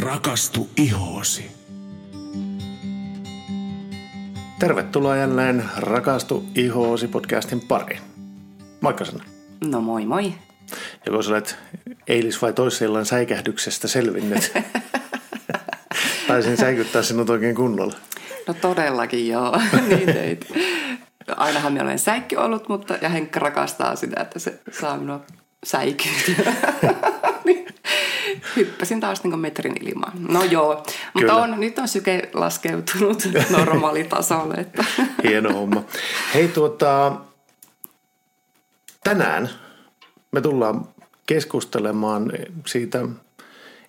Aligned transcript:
Rakastu 0.00 0.68
ihoosi. 0.76 1.50
Tervetuloa 4.58 5.16
jälleen 5.16 5.64
Rakastu 5.76 6.44
ihoosi 6.54 7.08
podcastin 7.08 7.60
pariin. 7.60 8.00
Moikka 8.80 9.04
Sanna. 9.04 9.24
No 9.64 9.80
moi 9.80 10.06
moi. 10.06 10.34
Ja 11.06 11.12
kun 11.12 11.22
olet 11.28 11.56
eilis- 12.10 12.42
vai 12.42 12.52
toissillan 12.52 13.06
säikähdyksestä 13.06 13.88
selvinnyt, 13.88 14.52
taisin 16.28 16.56
säikyttää 16.56 17.02
sinut 17.02 17.30
oikein 17.30 17.54
kunnolla. 17.54 17.94
No 18.48 18.54
todellakin 18.54 19.28
joo, 19.28 19.60
niin 19.88 20.06
teit. 20.06 20.52
Ainahan 21.36 21.72
minä 21.72 21.84
olen 21.84 21.98
säikky 21.98 22.36
ollut, 22.36 22.68
mutta 22.68 22.94
ja 23.00 23.08
Henkka 23.08 23.40
rakastaa 23.40 23.96
sitä, 23.96 24.20
että 24.22 24.38
se 24.38 24.60
saa 24.80 24.96
minua 24.98 25.20
säikyytyä. 25.64 26.52
Hyppäsin 28.56 29.00
taas 29.00 29.24
niin 29.24 29.38
metrin 29.38 29.76
ilmaan. 29.80 30.12
No 30.28 30.44
joo, 30.44 30.82
mutta 31.14 31.34
on, 31.34 31.60
nyt 31.60 31.78
on 31.78 31.88
syke 31.88 32.30
laskeutunut 32.34 33.28
normaalitasolle. 33.56 34.54
Että. 34.54 34.84
Hieno 35.22 35.52
homma. 35.52 35.82
Hei 36.34 36.48
tuota, 36.48 37.12
tänään 39.04 39.50
me 40.32 40.40
tullaan 40.40 40.88
keskustelemaan 41.26 42.32
siitä 42.66 43.06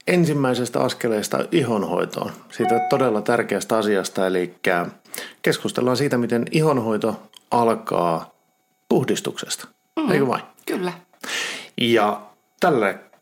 ensimmäisestä 0.08 0.80
askeleesta 0.80 1.46
ihonhoitoon, 1.52 2.32
siitä 2.52 2.80
todella 2.90 3.22
tärkeästä 3.22 3.78
asiasta, 3.78 4.28
eli 4.28 4.54
keskustellaan 5.42 5.98
siitä, 5.98 6.18
miten 6.18 6.46
ihonhoito 6.52 7.30
alkaa 7.52 8.32
puhdistuksesta, 8.90 9.68
mm, 10.00 10.12
eikö 10.12 10.28
vain? 10.28 10.44
Kyllä. 10.66 10.94
Ja 11.78 12.22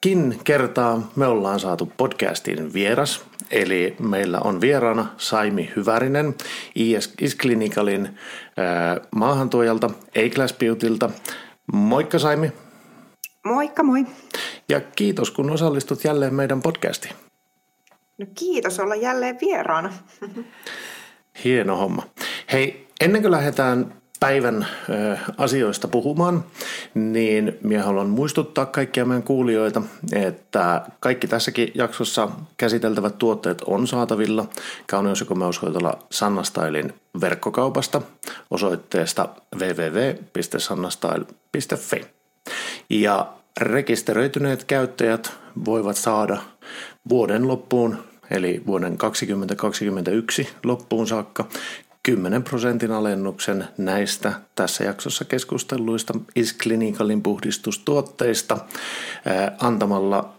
tälläkin 0.06 0.40
kertaa 0.44 1.12
me 1.16 1.28
ollaan 1.28 1.60
saatu 1.60 1.92
podcastin 1.98 2.74
vieras, 2.74 3.26
eli 3.52 3.96
meillä 4.00 4.40
on 4.40 4.62
vieraana 4.62 5.08
Saimi 5.18 5.72
Hyvärinen 5.76 6.36
IS, 6.76 7.16
Clinicalin 7.38 8.06
äh, 8.06 9.08
maahantuojalta, 9.16 9.90
A-Class 10.18 10.54
Beautylta. 10.54 11.10
Moikka 11.74 12.20
Saimi. 12.20 12.52
Moikka 13.46 13.84
moi. 13.84 14.06
Ja 14.70 14.82
kiitos 14.82 15.32
kun 15.32 15.50
osallistut 15.50 16.04
jälleen 16.04 16.34
meidän 16.34 16.62
podcastiin. 16.62 17.16
No 18.18 18.26
kiitos 18.36 18.80
olla 18.80 18.96
jälleen 18.96 19.38
vieraana. 19.42 19.94
Hieno 21.44 21.78
homma. 21.78 22.04
Hei, 22.52 22.88
ennen 23.02 23.22
kuin 23.22 23.32
lähdetään 23.32 23.94
päivän 24.20 24.68
ö, 24.90 25.18
asioista 25.38 25.88
puhumaan, 25.88 26.46
niin 26.94 27.58
minä 27.64 27.84
haluan 27.84 28.10
muistuttaa 28.10 28.66
kaikkia 28.66 29.06
meidän 29.06 29.24
kuulijoita, 29.24 29.82
että 30.14 30.82
kaikki 31.00 31.28
tässäkin 31.28 31.72
jaksossa 31.76 32.30
käsiteltävät 32.58 33.18
tuotteet 33.18 33.62
on 33.62 33.88
saatavilla 33.88 34.46
Kauneus- 34.88 35.20
ja 35.20 35.26
komeushoitola 35.26 36.00
Sanna 36.12 36.44
Stylin 36.44 36.94
verkkokaupasta 37.22 38.02
osoitteesta 38.52 39.30
www.sannastyle.fi. 39.60 42.06
Ja 42.90 43.34
rekisteröityneet 43.62 44.64
käyttäjät 44.64 45.34
voivat 45.66 45.98
saada 45.98 46.38
vuoden 47.10 47.48
loppuun, 47.48 47.98
eli 48.32 48.64
vuoden 48.68 48.98
2021 48.98 50.50
loppuun 50.64 51.08
saakka, 51.08 51.48
10 52.06 52.44
prosentin 52.44 52.92
alennuksen 52.92 53.68
näistä 53.78 54.34
tässä 54.56 54.84
jaksossa 54.84 55.26
keskustelluista 55.26 56.14
Is 56.36 56.58
Clinicalin 56.58 57.24
puhdistustuotteista 57.24 58.58
antamalla 59.60 60.34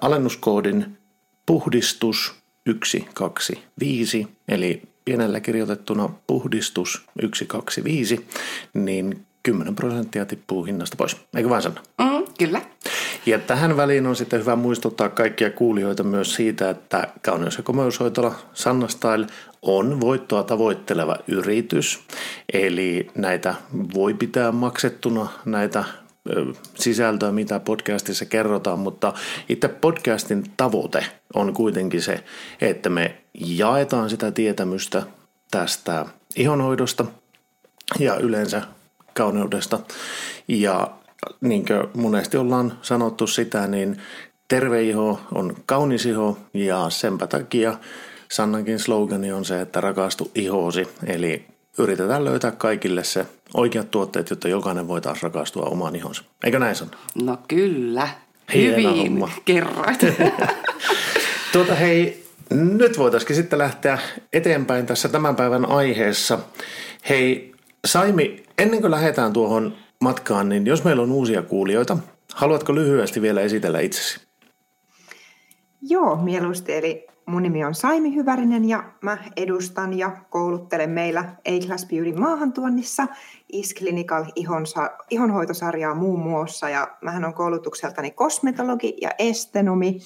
alennuskoodin 0.00 0.98
puhdistus 1.46 2.34
125, 2.68 4.26
eli 4.48 4.82
pienellä 5.04 5.40
kirjoitettuna 5.40 6.08
puhdistus 6.26 7.04
125, 7.34 8.26
niin 8.74 9.26
10 9.42 9.74
prosenttia 9.74 10.26
tippuu 10.26 10.64
hinnasta 10.64 10.96
pois. 10.96 11.16
Eikö 11.36 11.48
vaan 11.48 11.62
Sanna? 11.62 11.82
Mm, 11.98 12.24
kyllä. 12.38 12.62
Ja 13.26 13.38
tähän 13.38 13.76
väliin 13.76 14.06
on 14.06 14.16
sitten 14.16 14.40
hyvä 14.40 14.56
muistuttaa 14.56 15.08
kaikkia 15.08 15.50
kuulijoita 15.50 16.02
myös 16.02 16.34
siitä, 16.34 16.70
että 16.70 17.08
Kauneus- 17.22 17.56
ja 17.56 17.62
komeushoitola 17.62 18.34
Sanna 18.54 18.88
Style 18.88 19.26
on 19.62 20.00
voittoa 20.00 20.42
tavoitteleva 20.42 21.16
yritys. 21.28 22.00
Eli 22.52 23.10
näitä 23.14 23.54
voi 23.94 24.14
pitää 24.14 24.52
maksettuna 24.52 25.28
näitä 25.44 25.84
sisältöä, 26.74 27.32
mitä 27.32 27.60
podcastissa 27.60 28.24
kerrotaan, 28.24 28.78
mutta 28.78 29.12
itse 29.48 29.68
podcastin 29.68 30.44
tavoite 30.56 31.06
on 31.34 31.54
kuitenkin 31.54 32.02
se, 32.02 32.24
että 32.60 32.90
me 32.90 33.16
jaetaan 33.34 34.10
sitä 34.10 34.30
tietämystä 34.30 35.02
tästä 35.50 36.06
ihonhoidosta 36.36 37.04
ja 37.98 38.16
yleensä 38.16 38.62
kauneudesta. 39.14 39.78
Ja 40.48 40.90
niin 41.40 41.66
kuin 41.66 42.02
monesti 42.02 42.36
ollaan 42.36 42.78
sanottu 42.82 43.26
sitä, 43.26 43.66
niin 43.66 43.96
terve 44.48 44.82
iho 44.82 45.20
on 45.34 45.56
kaunis 45.66 46.06
iho 46.06 46.38
ja 46.54 46.90
senpä 46.90 47.26
takia 47.26 47.78
Sannankin 48.32 48.78
slogani 48.78 49.32
on 49.32 49.44
se, 49.44 49.60
että 49.60 49.80
rakastu 49.80 50.30
ihoosi. 50.34 50.88
Eli 51.06 51.44
yritetään 51.78 52.24
löytää 52.24 52.50
kaikille 52.50 53.04
se 53.04 53.26
oikeat 53.54 53.90
tuotteet, 53.90 54.30
jotta 54.30 54.48
jokainen 54.48 54.88
voi 54.88 55.00
taas 55.00 55.22
rakastua 55.22 55.62
omaan 55.62 55.96
ihonsa. 55.96 56.22
Eikö 56.44 56.58
näin 56.58 56.76
Sanna? 56.76 56.98
No 57.14 57.38
kyllä. 57.48 58.08
Hieno 58.54 58.76
Hyvin 58.76 58.96
homma. 58.96 59.30
kerroit. 59.44 60.00
Tuota 61.52 61.74
hei, 61.74 62.24
nyt 62.50 62.98
voitaisiin 62.98 63.36
sitten 63.36 63.58
lähteä 63.58 63.98
eteenpäin 64.32 64.86
tässä 64.86 65.08
tämän 65.08 65.36
päivän 65.36 65.70
aiheessa. 65.70 66.38
Hei, 67.08 67.52
Saimi, 67.84 68.44
ennen 68.58 68.80
kuin 68.80 68.90
lähdetään 68.90 69.32
tuohon 69.32 69.76
matkaan, 70.02 70.48
niin 70.48 70.66
jos 70.66 70.84
meillä 70.84 71.02
on 71.02 71.12
uusia 71.12 71.42
kuulijoita, 71.42 71.98
haluatko 72.34 72.74
lyhyesti 72.74 73.22
vielä 73.22 73.40
esitellä 73.40 73.80
itsesi? 73.80 74.20
Joo, 75.82 76.16
mieluusti. 76.16 76.72
Eli 76.72 77.06
mun 77.26 77.42
nimi 77.42 77.64
on 77.64 77.74
Saimi 77.74 78.14
Hyvärinen 78.14 78.68
ja 78.68 78.84
mä 79.00 79.18
edustan 79.36 79.98
ja 79.98 80.16
kouluttelen 80.30 80.90
meillä 80.90 81.20
A-Class 81.20 81.86
Beauty 81.86 82.12
maahantuonnissa 82.12 83.06
Is 83.52 83.74
Clinical 83.74 84.24
ihonsa, 84.34 84.90
ihonhoitosarjaa 85.10 85.94
muun 85.94 86.20
muassa. 86.20 86.68
Ja 86.68 86.96
mähän 87.00 87.24
on 87.24 87.34
koulutukseltani 87.34 88.10
kosmetologi 88.10 88.96
ja 89.00 89.10
estenomi 89.18 89.98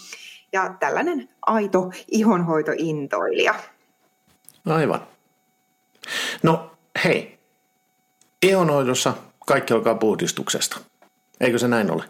ja 0.52 0.76
tällainen 0.80 1.28
aito 1.46 1.90
ihonhoitointoilija. 2.10 3.54
Aivan. 4.66 5.00
No 6.42 6.70
hei, 7.04 7.38
ihonhoidossa 8.42 9.14
kaikki 9.46 9.74
alkaa 9.74 9.94
puhdistuksesta. 9.94 10.80
Eikö 11.40 11.58
se 11.58 11.68
näin 11.68 11.90
ole? 11.90 12.04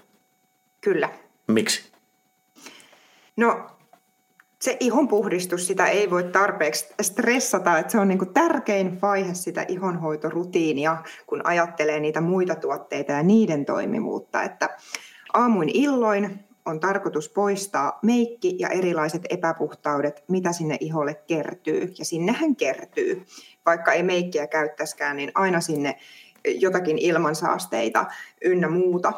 Kyllä. 0.81 1.09
Miksi? 1.49 1.91
No 3.37 3.67
se 4.61 4.77
ihon 4.81 5.09
puhdistus, 5.09 5.67
sitä 5.67 5.87
ei 5.87 6.11
voi 6.11 6.25
tarpeeksi 6.25 6.87
stressata, 7.03 7.79
että 7.79 7.93
se 7.93 7.99
on 7.99 8.09
niin 8.09 8.19
kuin 8.19 8.35
tärkein 8.35 9.01
vaihe 9.03 9.35
sitä 9.35 9.65
ihonhoitorutiinia, 9.69 10.97
kun 11.27 11.41
ajattelee 11.45 12.01
niitä 12.01 12.21
muita 12.21 12.55
tuotteita 12.55 13.13
ja 13.13 13.23
niiden 13.23 13.65
toimivuutta. 13.65 14.43
Että 14.43 14.77
aamuin 15.35 15.71
illoin 15.75 16.47
on 16.65 16.81
tarkoitus 16.81 17.29
poistaa 17.29 17.99
meikki 18.03 18.57
ja 18.59 18.69
erilaiset 18.69 19.23
epäpuhtaudet, 19.31 20.25
mitä 20.29 20.53
sinne 20.53 20.77
iholle 20.81 21.15
kertyy. 21.15 21.95
Ja 21.99 22.05
sinnehän 22.05 22.57
kertyy. 22.57 23.27
Vaikka 23.67 23.93
ei 23.93 24.03
meikkiä 24.03 24.47
käyttäskään, 24.47 25.17
niin 25.17 25.31
aina 25.35 25.61
sinne 25.61 25.99
jotakin 26.47 26.99
ilmansaasteita 26.99 28.07
ynnä 28.45 28.69
muuta 28.69 29.13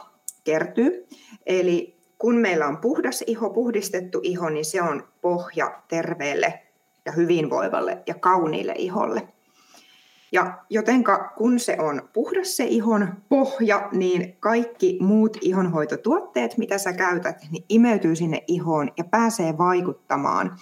kertyy. 0.44 1.06
Eli 1.46 1.98
kun 2.18 2.34
meillä 2.34 2.66
on 2.66 2.76
puhdas 2.76 3.24
iho, 3.26 3.50
puhdistettu 3.50 4.20
iho, 4.22 4.50
niin 4.50 4.64
se 4.64 4.82
on 4.82 5.08
pohja 5.20 5.82
terveelle 5.88 6.62
ja 7.04 7.12
hyvinvoivalle 7.12 8.02
ja 8.06 8.14
kauniille 8.14 8.74
iholle. 8.76 9.28
Ja 10.32 10.58
jotenka 10.70 11.32
kun 11.36 11.60
se 11.60 11.76
on 11.80 12.08
puhdas 12.12 12.56
se 12.56 12.64
ihon 12.64 13.08
pohja, 13.28 13.88
niin 13.92 14.36
kaikki 14.40 14.98
muut 15.00 15.36
ihonhoitotuotteet, 15.40 16.58
mitä 16.58 16.78
sä 16.78 16.92
käytät, 16.92 17.36
niin 17.50 17.64
imeytyy 17.68 18.16
sinne 18.16 18.44
ihoon 18.46 18.90
ja 18.96 19.04
pääsee 19.04 19.58
vaikuttamaan 19.58 20.58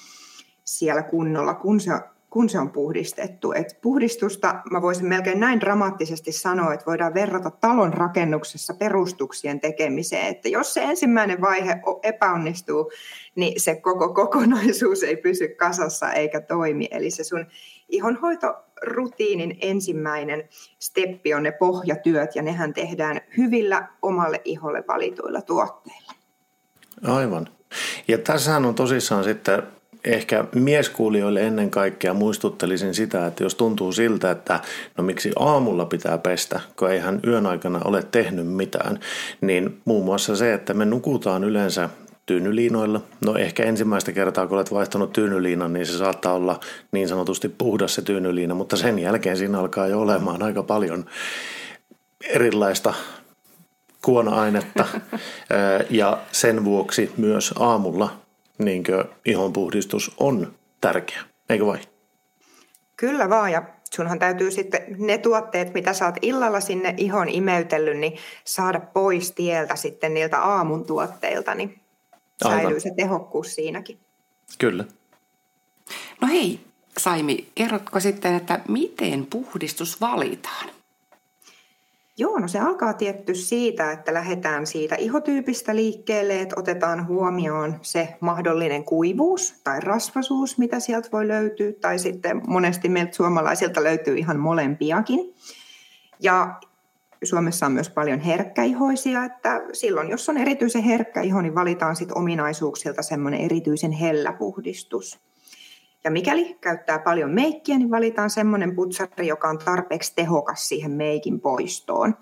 siellä 0.64 1.02
kunnolla, 1.02 1.54
kun 1.54 1.80
se 1.80 1.92
kun 2.30 2.48
se 2.48 2.58
on 2.58 2.70
puhdistettu. 2.70 3.52
Et 3.52 3.78
puhdistusta 3.82 4.54
mä 4.70 4.82
voisin 4.82 5.06
melkein 5.06 5.40
näin 5.40 5.60
dramaattisesti 5.60 6.32
sanoa, 6.32 6.74
että 6.74 6.86
voidaan 6.86 7.14
verrata 7.14 7.50
talon 7.50 7.94
rakennuksessa 7.94 8.74
perustuksien 8.74 9.60
tekemiseen. 9.60 10.26
Että 10.26 10.48
jos 10.48 10.74
se 10.74 10.82
ensimmäinen 10.82 11.40
vaihe 11.40 11.80
epäonnistuu, 12.02 12.90
niin 13.34 13.60
se 13.60 13.74
koko 13.74 14.14
kokonaisuus 14.14 15.02
ei 15.02 15.16
pysy 15.16 15.48
kasassa 15.48 16.12
eikä 16.12 16.40
toimi. 16.40 16.88
Eli 16.90 17.10
se 17.10 17.24
sun 17.24 17.46
ihonhoitorutiinin 17.88 19.58
ensimmäinen 19.60 20.48
steppi 20.78 21.34
on 21.34 21.42
ne 21.42 21.52
pohjatyöt, 21.52 22.36
ja 22.36 22.42
nehän 22.42 22.74
tehdään 22.74 23.20
hyvillä 23.36 23.88
omalle 24.02 24.40
iholle 24.44 24.84
valituilla 24.88 25.42
tuotteilla. 25.42 26.12
Aivan. 27.02 27.48
Ja 28.08 28.18
tässähän 28.18 28.64
on 28.64 28.74
tosissaan 28.74 29.24
sitten 29.24 29.62
ehkä 30.06 30.44
mieskuulijoille 30.54 31.40
ennen 31.40 31.70
kaikkea 31.70 32.14
muistuttelisin 32.14 32.94
sitä, 32.94 33.26
että 33.26 33.44
jos 33.44 33.54
tuntuu 33.54 33.92
siltä, 33.92 34.30
että 34.30 34.60
no 34.98 35.04
miksi 35.04 35.32
aamulla 35.38 35.84
pitää 35.84 36.18
pestä, 36.18 36.60
kun 36.78 36.90
ei 36.90 36.98
hän 36.98 37.20
yön 37.26 37.46
aikana 37.46 37.80
ole 37.84 38.02
tehnyt 38.02 38.46
mitään, 38.46 39.00
niin 39.40 39.80
muun 39.84 40.04
muassa 40.04 40.36
se, 40.36 40.54
että 40.54 40.74
me 40.74 40.84
nukutaan 40.84 41.44
yleensä 41.44 41.88
tyynyliinoilla. 42.26 43.00
No 43.24 43.36
ehkä 43.36 43.62
ensimmäistä 43.62 44.12
kertaa, 44.12 44.46
kun 44.46 44.58
olet 44.58 44.72
vaihtanut 44.72 45.12
tyynyliinan, 45.12 45.72
niin 45.72 45.86
se 45.86 45.98
saattaa 45.98 46.32
olla 46.32 46.60
niin 46.92 47.08
sanotusti 47.08 47.48
puhdas 47.48 47.94
se 47.94 48.02
tyynyliina, 48.02 48.54
mutta 48.54 48.76
sen 48.76 48.98
jälkeen 48.98 49.36
siinä 49.36 49.58
alkaa 49.58 49.86
jo 49.86 50.00
olemaan 50.00 50.42
aika 50.42 50.62
paljon 50.62 51.06
erilaista 52.28 52.94
kuona-ainetta 54.02 54.84
ja 55.90 56.18
sen 56.32 56.64
vuoksi 56.64 57.12
myös 57.16 57.54
aamulla 57.58 58.25
niin 58.58 58.84
ihonpuhdistus 59.24 60.14
on 60.18 60.54
tärkeä, 60.80 61.22
eikö 61.48 61.66
vai? 61.66 61.78
Kyllä 62.96 63.28
vaan 63.28 63.52
ja 63.52 63.62
sunhan 63.94 64.18
täytyy 64.18 64.50
sitten 64.50 64.80
ne 64.98 65.18
tuotteet, 65.18 65.74
mitä 65.74 65.92
sä 65.92 66.06
oot 66.06 66.14
illalla 66.22 66.60
sinne 66.60 66.94
ihon 66.96 67.28
imeytellyt, 67.28 67.98
niin 67.98 68.18
saada 68.44 68.80
pois 68.80 69.32
tieltä 69.32 69.76
sitten 69.76 70.14
niiltä 70.14 70.38
aamun 70.42 70.86
tuotteilta, 70.86 71.54
niin 71.54 71.80
Aivan. 72.44 72.60
säilyy 72.60 72.80
se 72.80 72.90
tehokkuus 72.96 73.54
siinäkin. 73.54 73.98
Kyllä. 74.58 74.84
No 76.20 76.28
hei, 76.28 76.60
Saimi, 76.98 77.48
kerrotko 77.54 78.00
sitten, 78.00 78.34
että 78.34 78.60
miten 78.68 79.26
puhdistus 79.26 80.00
valitaan? 80.00 80.75
Joo, 82.18 82.38
no 82.38 82.48
se 82.48 82.58
alkaa 82.58 82.92
tietty 82.92 83.34
siitä, 83.34 83.92
että 83.92 84.14
lähdetään 84.14 84.66
siitä 84.66 84.94
ihotyypistä 84.94 85.76
liikkeelle, 85.76 86.40
että 86.40 86.54
otetaan 86.58 87.06
huomioon 87.06 87.78
se 87.82 88.16
mahdollinen 88.20 88.84
kuivuus 88.84 89.60
tai 89.64 89.80
rasvasuus, 89.80 90.58
mitä 90.58 90.80
sieltä 90.80 91.08
voi 91.12 91.28
löytyä, 91.28 91.72
tai 91.80 91.98
sitten 91.98 92.42
monesti 92.46 92.88
meiltä 92.88 93.16
suomalaisilta 93.16 93.84
löytyy 93.84 94.16
ihan 94.18 94.38
molempiakin. 94.38 95.34
Ja 96.20 96.60
Suomessa 97.24 97.66
on 97.66 97.72
myös 97.72 97.90
paljon 97.90 98.20
herkkäihoisia, 98.20 99.24
että 99.24 99.62
silloin 99.72 100.08
jos 100.08 100.28
on 100.28 100.36
erityisen 100.36 100.82
herkkä 100.82 101.20
iho, 101.20 101.40
niin 101.40 101.54
valitaan 101.54 101.96
sitten 101.96 102.18
ominaisuuksilta 102.18 103.02
semmoinen 103.02 103.40
erityisen 103.40 103.92
hellä 103.92 104.32
puhdistus. 104.32 105.25
Ja 106.06 106.10
mikäli 106.10 106.56
käyttää 106.60 106.98
paljon 106.98 107.30
meikkiä, 107.30 107.78
niin 107.78 107.90
valitaan 107.90 108.30
semmoinen 108.30 108.74
putsari, 108.74 109.26
joka 109.26 109.48
on 109.48 109.58
tarpeeksi 109.58 110.12
tehokas 110.16 110.68
siihen 110.68 110.90
meikin 110.90 111.40
poistoon. 111.40 112.14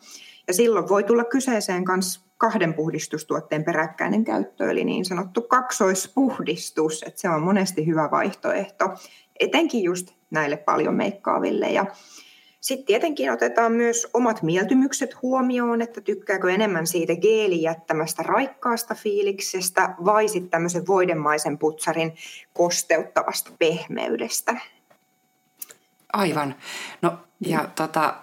Ja 0.49 0.55
silloin 0.55 0.89
voi 0.89 1.05
tulla 1.05 1.25
kyseeseen 1.25 1.85
myös 1.89 2.25
kahden 2.39 2.75
puhdistustuotteen 2.75 3.65
peräkkäinen 3.65 4.25
käyttö, 4.25 4.71
eli 4.71 4.85
niin 4.85 5.05
sanottu 5.05 5.43
kaksoispuhdistus. 5.43 7.03
Että 7.07 7.21
se 7.21 7.29
on 7.29 7.43
monesti 7.43 7.87
hyvä 7.87 8.09
vaihtoehto, 8.11 8.85
etenkin 9.41 9.83
just 9.83 10.11
näille 10.31 10.57
paljon 10.57 10.95
meikkaaville. 10.95 11.67
Ja 11.67 11.87
sitten 12.65 12.87
tietenkin 12.87 13.33
otetaan 13.33 13.73
myös 13.73 14.07
omat 14.15 14.43
mieltymykset 14.43 15.23
huomioon, 15.23 15.83
että 15.83 16.01
tykkääkö 16.01 16.51
enemmän 16.51 16.87
siitä 16.87 17.17
geelin 17.17 17.63
jättämästä 17.63 18.23
raikkaasta 18.23 18.95
fiiliksestä 18.95 19.95
vai 20.05 20.29
sitten 20.29 20.51
tämmöisen 20.51 20.87
voidemaisen 20.87 21.59
putsarin 21.59 22.15
kosteuttavasta 22.53 23.51
pehmeydestä. 23.59 24.61
Aivan. 26.13 26.55
No 27.03 27.19
ja 27.41 27.69
tota, 27.75 28.15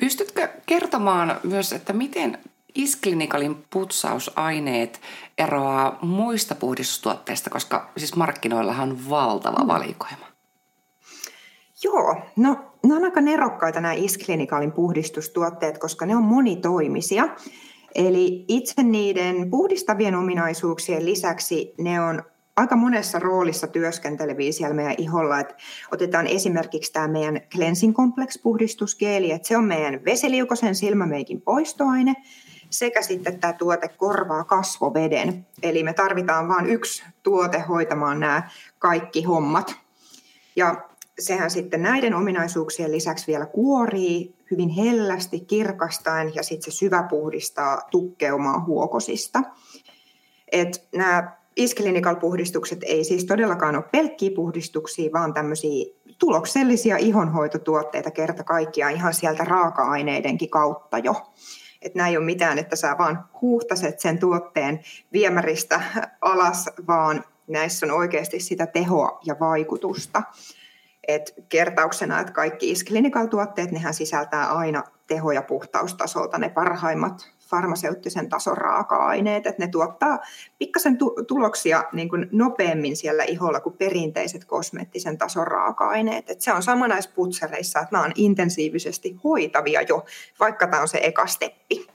pystytkö 0.00 0.48
kertomaan 0.66 1.40
myös, 1.42 1.72
että 1.72 1.92
miten 1.92 2.38
Isklinikalin 2.74 3.64
putsausaineet 3.70 5.00
eroaa 5.38 5.98
muista 6.00 6.54
puhdistustuotteista, 6.54 7.50
koska 7.50 7.90
siis 7.96 8.16
markkinoillahan 8.16 8.90
on 8.90 9.10
valtava 9.10 9.66
valikoima. 9.66 10.26
Joo, 11.84 12.20
no 12.36 12.71
nämä 12.82 12.96
on 12.96 13.04
aika 13.04 13.20
nerokkaita 13.20 13.80
nämä 13.80 13.94
Isklinikaalin 13.94 14.72
puhdistustuotteet, 14.72 15.78
koska 15.78 16.06
ne 16.06 16.16
on 16.16 16.22
monitoimisia. 16.22 17.28
Eli 17.94 18.44
itse 18.48 18.82
niiden 18.82 19.50
puhdistavien 19.50 20.14
ominaisuuksien 20.14 21.06
lisäksi 21.06 21.74
ne 21.78 22.00
on 22.00 22.22
aika 22.56 22.76
monessa 22.76 23.18
roolissa 23.18 23.66
työskenteleviä 23.66 24.52
siellä 24.52 24.74
meidän 24.74 24.94
iholla. 24.98 25.40
Et 25.40 25.54
otetaan 25.92 26.26
esimerkiksi 26.26 26.92
tämä 26.92 27.08
meidän 27.08 27.40
Cleansing 27.50 27.96
Complex 27.96 28.42
puhdistusgeeli, 28.42 29.30
että 29.32 29.48
se 29.48 29.56
on 29.56 29.64
meidän 29.64 30.04
vesiliukoisen 30.04 30.74
silmämeikin 30.74 31.40
poistoaine, 31.40 32.14
sekä 32.70 33.02
sitten 33.02 33.40
tämä 33.40 33.52
tuote 33.52 33.88
korvaa 33.88 34.44
kasvoveden. 34.44 35.46
Eli 35.62 35.82
me 35.82 35.92
tarvitaan 35.92 36.48
vain 36.48 36.66
yksi 36.66 37.04
tuote 37.22 37.58
hoitamaan 37.58 38.20
nämä 38.20 38.50
kaikki 38.78 39.22
hommat. 39.22 39.74
Ja 40.56 40.91
sehän 41.18 41.50
sitten 41.50 41.82
näiden 41.82 42.14
ominaisuuksien 42.14 42.92
lisäksi 42.92 43.26
vielä 43.26 43.46
kuorii 43.46 44.34
hyvin 44.50 44.68
hellästi, 44.68 45.40
kirkastaen 45.40 46.34
ja 46.34 46.42
sitten 46.42 46.72
se 46.72 46.76
syvä 46.76 47.02
puhdistaa 47.02 47.80
tukkeumaa 47.90 48.64
huokosista. 48.64 49.42
Et 50.52 50.88
nämä 50.94 51.36
iskelinikal-puhdistukset 51.56 52.78
ei 52.86 53.04
siis 53.04 53.24
todellakaan 53.24 53.76
ole 53.76 53.84
pelkkiä 53.92 54.30
puhdistuksia, 54.34 55.12
vaan 55.12 55.34
tämmöisiä 55.34 55.86
tuloksellisia 56.18 56.96
ihonhoitotuotteita 56.96 58.10
kerta 58.10 58.44
kaikkiaan 58.44 58.92
ihan 58.94 59.14
sieltä 59.14 59.44
raaka-aineidenkin 59.44 60.50
kautta 60.50 60.98
jo. 60.98 61.14
Että 61.82 61.98
nämä 61.98 62.08
ei 62.08 62.16
ole 62.16 62.24
mitään, 62.24 62.58
että 62.58 62.76
sä 62.76 62.96
vaan 62.98 63.24
huuhtaset 63.40 64.00
sen 64.00 64.18
tuotteen 64.18 64.80
viemäristä 65.12 65.80
alas, 66.20 66.70
vaan 66.86 67.24
näissä 67.46 67.86
on 67.86 67.92
oikeasti 67.92 68.40
sitä 68.40 68.66
tehoa 68.66 69.20
ja 69.24 69.36
vaikutusta. 69.40 70.22
Et 71.08 71.34
kertauksena, 71.48 72.20
että 72.20 72.32
kaikki 72.32 72.70
Isclinical-tuotteet, 72.70 73.70
nehän 73.70 73.94
sisältää 73.94 74.52
aina 74.52 74.84
teho- 75.06 75.32
ja 75.32 75.42
puhtaustasolta 75.42 76.38
ne 76.38 76.48
parhaimmat 76.48 77.32
farmaseuttisen 77.52 78.28
tason 78.28 78.56
raaka-aineet, 78.56 79.46
että 79.46 79.62
ne 79.62 79.68
tuottaa 79.68 80.18
pikkasen 80.58 80.98
tu- 80.98 81.16
tuloksia 81.26 81.84
niin 81.92 82.08
kuin 82.08 82.28
nopeammin 82.32 82.96
siellä 82.96 83.24
iholla 83.24 83.60
kuin 83.60 83.76
perinteiset 83.76 84.44
kosmeettisen 84.44 85.18
tason 85.18 85.46
raaka-aineet. 85.46 86.30
Et 86.30 86.40
se 86.40 86.52
on 86.52 86.62
sama 86.62 86.88
näissä 86.88 87.10
putsereissa, 87.14 87.80
että 87.80 87.92
nämä 87.92 88.04
on 88.04 88.12
intensiivisesti 88.14 89.16
hoitavia 89.24 89.82
jo, 89.82 90.04
vaikka 90.40 90.66
tämä 90.66 90.82
on 90.82 90.88
se 90.88 91.00
eka 91.02 91.26
steppi. 91.26 91.86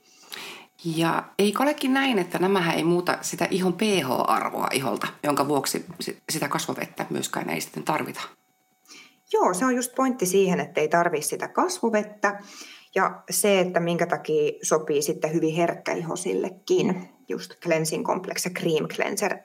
Ja 0.95 1.23
eikö 1.39 1.63
olekin 1.63 1.93
näin, 1.93 2.19
että 2.19 2.39
nämä 2.39 2.73
ei 2.73 2.83
muuta 2.83 3.17
sitä 3.21 3.47
ihon 3.51 3.73
pH-arvoa 3.73 4.67
iholta, 4.71 5.07
jonka 5.23 5.47
vuoksi 5.47 5.85
sitä 6.29 6.47
kasvovettä 6.47 7.05
myöskään 7.09 7.49
ei 7.49 7.61
sitten 7.61 7.83
tarvita? 7.83 8.21
Joo, 9.33 9.53
se 9.53 9.65
on 9.65 9.75
just 9.75 9.95
pointti 9.95 10.25
siihen, 10.25 10.59
että 10.59 10.81
ei 10.81 10.87
tarvitse 10.87 11.27
sitä 11.29 11.47
kasvuvettä 11.47 12.39
ja 12.95 13.23
se, 13.29 13.59
että 13.59 13.79
minkä 13.79 14.05
takia 14.05 14.51
sopii 14.63 15.01
sitten 15.01 15.33
hyvin 15.33 15.55
herkkäihosillekin, 15.55 17.09
just 17.27 17.53
cleansing 17.59 18.05
complex 18.05 18.45
ja 18.45 18.51
cream 18.51 18.87
cleanser 18.87 19.37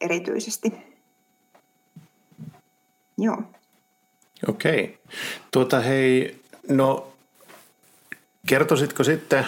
erityisesti. 0.00 0.72
Joo. 3.18 3.42
Okei. 4.48 4.84
Okay. 4.84 4.96
Tuota 5.50 5.80
hei, 5.80 6.40
no 6.68 7.12
kertoisitko 8.46 9.04
sitten 9.04 9.46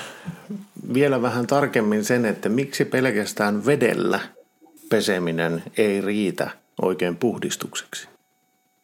vielä 0.94 1.22
vähän 1.22 1.46
tarkemmin 1.46 2.04
sen, 2.04 2.24
että 2.24 2.48
miksi 2.48 2.84
pelkästään 2.84 3.66
vedellä 3.66 4.20
peseminen 4.88 5.62
ei 5.76 6.00
riitä 6.00 6.50
oikein 6.82 7.16
puhdistukseksi? 7.16 8.08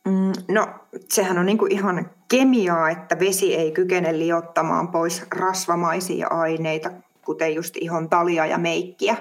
Mm, 0.06 0.32
no, 0.48 0.68
sehän 1.08 1.38
on 1.38 1.46
niin 1.46 1.58
kuin 1.58 1.72
ihan 1.72 2.10
kemiaa, 2.28 2.90
että 2.90 3.18
vesi 3.18 3.54
ei 3.54 3.72
kykene 3.72 4.18
liottamaan 4.18 4.88
pois 4.88 5.22
rasvamaisia 5.30 6.26
aineita, 6.28 6.90
kuten 7.24 7.54
just 7.54 7.76
ihon 7.76 8.08
talia 8.08 8.46
ja 8.46 8.58
meikkiä. 8.58 9.16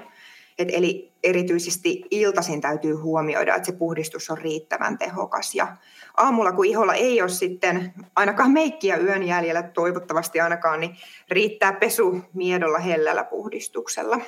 Et 0.58 0.68
eli 0.72 1.12
erityisesti 1.22 2.02
iltaisin 2.10 2.60
täytyy 2.60 2.94
huomioida, 2.94 3.54
että 3.54 3.66
se 3.66 3.72
puhdistus 3.72 4.30
on 4.30 4.38
riittävän 4.38 4.98
tehokas. 4.98 5.54
Ja 5.54 5.76
aamulla, 6.16 6.52
kun 6.52 6.66
iholla 6.66 6.94
ei 6.94 7.22
ole 7.22 7.28
sitten 7.28 7.94
ainakaan 8.16 8.50
meikkiä 8.50 8.96
yön 8.96 9.22
jäljellä, 9.22 9.62
toivottavasti 9.62 10.40
ainakaan, 10.40 10.80
niin 10.80 10.96
riittää 11.30 11.72
pesu 11.72 12.20
miedolla 12.34 12.78
hellällä 12.78 13.24
puhdistuksella. 13.24 14.20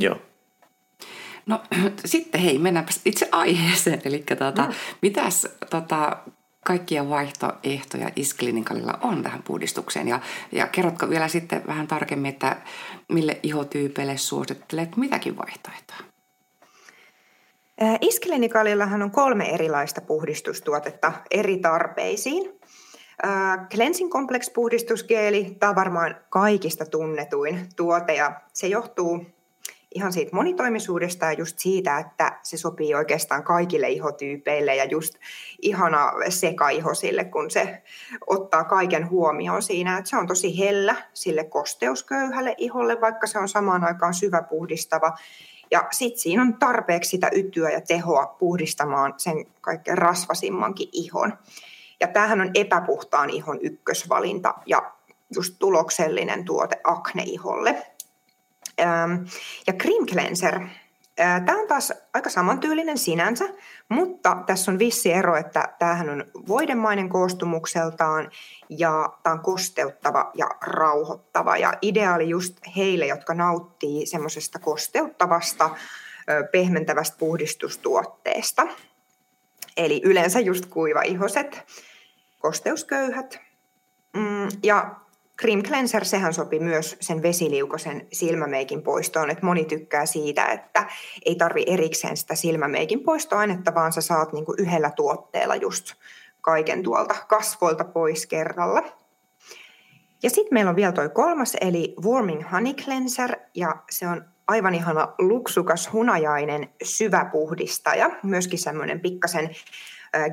Joo. 0.00 0.16
No 1.46 1.62
sitten 2.04 2.40
hei, 2.40 2.58
mennäänpä 2.58 2.92
itse 3.04 3.28
aiheeseen. 3.32 4.00
Eli 4.04 4.24
tuota, 4.38 4.66
no. 4.66 4.72
mitäs 5.02 5.48
tota, 5.70 6.16
kaikkia 6.64 7.08
vaihtoehtoja 7.08 8.10
Isklinikalilla 8.16 8.98
on 9.02 9.22
tähän 9.22 9.42
puhdistukseen? 9.42 10.08
Ja, 10.08 10.20
ja 10.52 10.66
kerrotko 10.66 11.10
vielä 11.10 11.28
sitten 11.28 11.62
vähän 11.66 11.86
tarkemmin, 11.86 12.28
että 12.28 12.56
mille 13.08 13.40
ihotyypeille 13.42 14.16
suosittelet 14.16 14.96
mitäkin 14.96 15.36
vaihtoehtoa? 15.36 15.96
Isklinikalillahan 18.00 19.02
on 19.02 19.10
kolme 19.10 19.50
erilaista 19.50 20.00
puhdistustuotetta 20.00 21.12
eri 21.30 21.58
tarpeisiin. 21.58 22.52
Cleansing 23.70 24.10
Complex 24.10 24.52
puhdistusgeeli, 24.52 25.56
tämä 25.60 25.70
on 25.70 25.76
varmaan 25.76 26.16
kaikista 26.30 26.86
tunnetuin 26.86 27.68
tuote 27.76 28.14
ja 28.14 28.40
se 28.52 28.66
johtuu 28.66 29.26
ihan 29.96 30.12
siitä 30.12 30.36
monitoimisuudesta 30.36 31.26
ja 31.26 31.32
just 31.32 31.58
siitä, 31.58 31.98
että 31.98 32.38
se 32.42 32.56
sopii 32.56 32.94
oikeastaan 32.94 33.44
kaikille 33.44 33.88
ihotyypeille 33.88 34.76
ja 34.76 34.84
just 34.84 35.14
ihana 35.62 36.12
sekaihosille, 36.28 37.24
kun 37.24 37.50
se 37.50 37.82
ottaa 38.26 38.64
kaiken 38.64 39.10
huomioon 39.10 39.62
siinä, 39.62 39.98
että 39.98 40.10
se 40.10 40.16
on 40.16 40.26
tosi 40.26 40.58
hellä 40.58 40.96
sille 41.14 41.44
kosteusköyhälle 41.44 42.54
iholle, 42.58 43.00
vaikka 43.00 43.26
se 43.26 43.38
on 43.38 43.48
samaan 43.48 43.84
aikaan 43.84 44.14
syvä 44.14 44.42
puhdistava. 44.42 45.12
Ja 45.70 45.88
sitten 45.90 46.20
siinä 46.20 46.42
on 46.42 46.58
tarpeeksi 46.58 47.10
sitä 47.10 47.30
ytyä 47.32 47.70
ja 47.70 47.80
tehoa 47.80 48.26
puhdistamaan 48.26 49.14
sen 49.16 49.46
kaikkein 49.60 49.98
rasvasimmankin 49.98 50.88
ihon. 50.92 51.38
Ja 52.00 52.08
tämähän 52.08 52.40
on 52.40 52.50
epäpuhtaan 52.54 53.30
ihon 53.30 53.58
ykkösvalinta 53.60 54.54
ja 54.66 54.92
just 55.34 55.54
tuloksellinen 55.58 56.44
tuote 56.44 56.80
akneiholle. 56.84 57.86
Ja 59.66 59.72
Cream 59.72 60.06
Cleanser, 60.06 60.60
Tämä 61.16 61.60
on 61.60 61.68
taas 61.68 61.92
aika 62.14 62.30
samantyylinen 62.30 62.98
sinänsä, 62.98 63.44
mutta 63.88 64.42
tässä 64.46 64.72
on 64.72 64.78
vissi 64.78 65.12
ero, 65.12 65.36
että 65.36 65.68
tämähän 65.78 66.10
on 66.10 66.24
voidemainen 66.48 67.08
koostumukseltaan 67.08 68.30
ja 68.68 69.12
tämä 69.22 69.34
on 69.34 69.40
kosteuttava 69.40 70.30
ja 70.34 70.46
rauhoittava. 70.60 71.56
Ja 71.56 71.72
ideaali 71.82 72.28
just 72.28 72.56
heille, 72.76 73.06
jotka 73.06 73.34
nauttii 73.34 74.06
semmoisesta 74.06 74.58
kosteuttavasta, 74.58 75.70
pehmentävästä 76.52 77.16
puhdistustuotteesta. 77.18 78.66
Eli 79.76 80.00
yleensä 80.04 80.40
just 80.40 80.66
kuiva-ihoset, 80.66 81.64
kosteusköyhät. 82.38 83.40
Mm, 84.16 84.48
ja 84.62 84.94
Cream 85.40 85.62
Cleanser, 85.62 86.04
sehän 86.04 86.34
sopi 86.34 86.58
myös 86.58 86.96
sen 87.00 87.22
vesiliukosen 87.22 88.06
silmämeikin 88.12 88.82
poistoon, 88.82 89.30
että 89.30 89.46
moni 89.46 89.64
tykkää 89.64 90.06
siitä, 90.06 90.44
että 90.44 90.86
ei 91.24 91.34
tarvi 91.34 91.64
erikseen 91.66 92.16
sitä 92.16 92.34
silmämeikin 92.34 93.00
poistoainetta, 93.00 93.74
vaan 93.74 93.92
sä 93.92 94.00
saat 94.00 94.32
niinku 94.32 94.54
yhdellä 94.58 94.90
tuotteella 94.90 95.56
just 95.56 95.92
kaiken 96.40 96.82
tuolta 96.82 97.14
kasvoilta 97.28 97.84
pois 97.84 98.26
kerralla. 98.26 98.82
Ja 100.22 100.30
sitten 100.30 100.54
meillä 100.54 100.68
on 100.70 100.76
vielä 100.76 100.92
toi 100.92 101.08
kolmas, 101.08 101.56
eli 101.60 101.94
Warming 102.04 102.52
Honey 102.52 102.74
Cleanser, 102.74 103.36
ja 103.54 103.76
se 103.90 104.08
on 104.08 104.24
aivan 104.48 104.74
ihana 104.74 105.14
luksukas 105.18 105.92
hunajainen 105.92 106.68
syvä 106.82 107.28
puhdistaja, 107.32 108.10
myöskin 108.22 108.58
semmoinen 108.58 109.00
pikkasen 109.00 109.50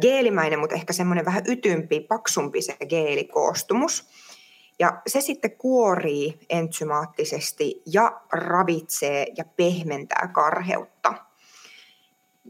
geelimäinen, 0.01 0.59
mutta 0.59 0.75
ehkä 0.75 0.93
semmoinen 0.93 1.25
vähän 1.25 1.43
ytympi, 1.47 1.99
paksumpi 1.99 2.61
se 2.61 2.77
geelikoostumus. 2.89 4.09
Ja 4.83 5.01
se 5.07 5.21
sitten 5.21 5.51
kuorii 5.51 6.39
entsymaattisesti 6.49 7.81
ja 7.93 8.21
ravitsee 8.31 9.27
ja 9.37 9.43
pehmentää 9.55 10.29
karheutta. 10.33 11.13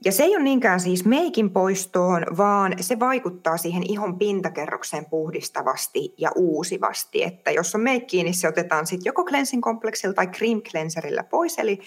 Ja 0.06 0.12
se 0.12 0.24
ei 0.24 0.36
ole 0.36 0.44
niinkään 0.44 0.80
siis 0.80 1.06
meikin 1.06 1.50
poistoon, 1.50 2.26
vaan 2.38 2.74
se 2.82 3.00
vaikuttaa 3.00 3.58
siihen 3.58 3.84
ihon 3.92 4.18
pintakerrokseen 4.18 5.06
puhdistavasti 5.06 6.14
ja 6.18 6.32
uusivasti. 6.36 7.24
Että 7.24 7.52
jos 7.52 7.76
on 7.76 7.82
meikkiä, 7.82 8.24
niin 8.24 8.34
se 8.34 8.48
otetaan 8.48 8.88
sitten 8.88 9.06
joko 9.10 9.26
cleansing 9.26 9.64
kompleksilta 9.64 10.16
tai 10.16 10.28
cream 10.28 10.62
cleanserilla 10.62 11.24
pois, 11.24 11.60
eli 11.60 11.80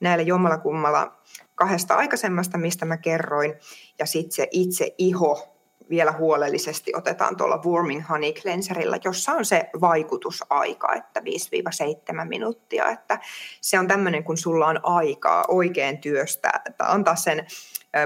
näillä 0.00 0.22
jommalla 0.22 0.58
kummalla 0.58 1.12
kahdesta 1.54 1.94
aikaisemmasta, 1.94 2.58
mistä 2.58 2.84
mä 2.84 2.96
kerroin. 2.96 3.54
Ja 3.98 4.06
sitten 4.06 4.32
se 4.32 4.48
itse 4.50 4.94
iho 4.98 5.53
vielä 5.90 6.12
huolellisesti 6.12 6.92
otetaan 6.96 7.36
tuolla 7.36 7.62
Warming 7.66 8.08
Honey 8.08 8.32
Cleanserilla, 8.32 8.96
jossa 9.04 9.32
on 9.32 9.44
se 9.44 9.70
vaikutusaika, 9.80 10.94
että 10.94 11.20
5-7 11.20 12.24
minuuttia. 12.24 12.88
Että 12.88 13.18
se 13.60 13.78
on 13.78 13.88
tämmöinen, 13.88 14.24
kun 14.24 14.36
sulla 14.36 14.66
on 14.66 14.80
aikaa 14.82 15.44
oikein 15.48 15.98
työstää, 15.98 16.62
että 16.66 16.92
antaa 16.92 17.16
sen 17.16 17.46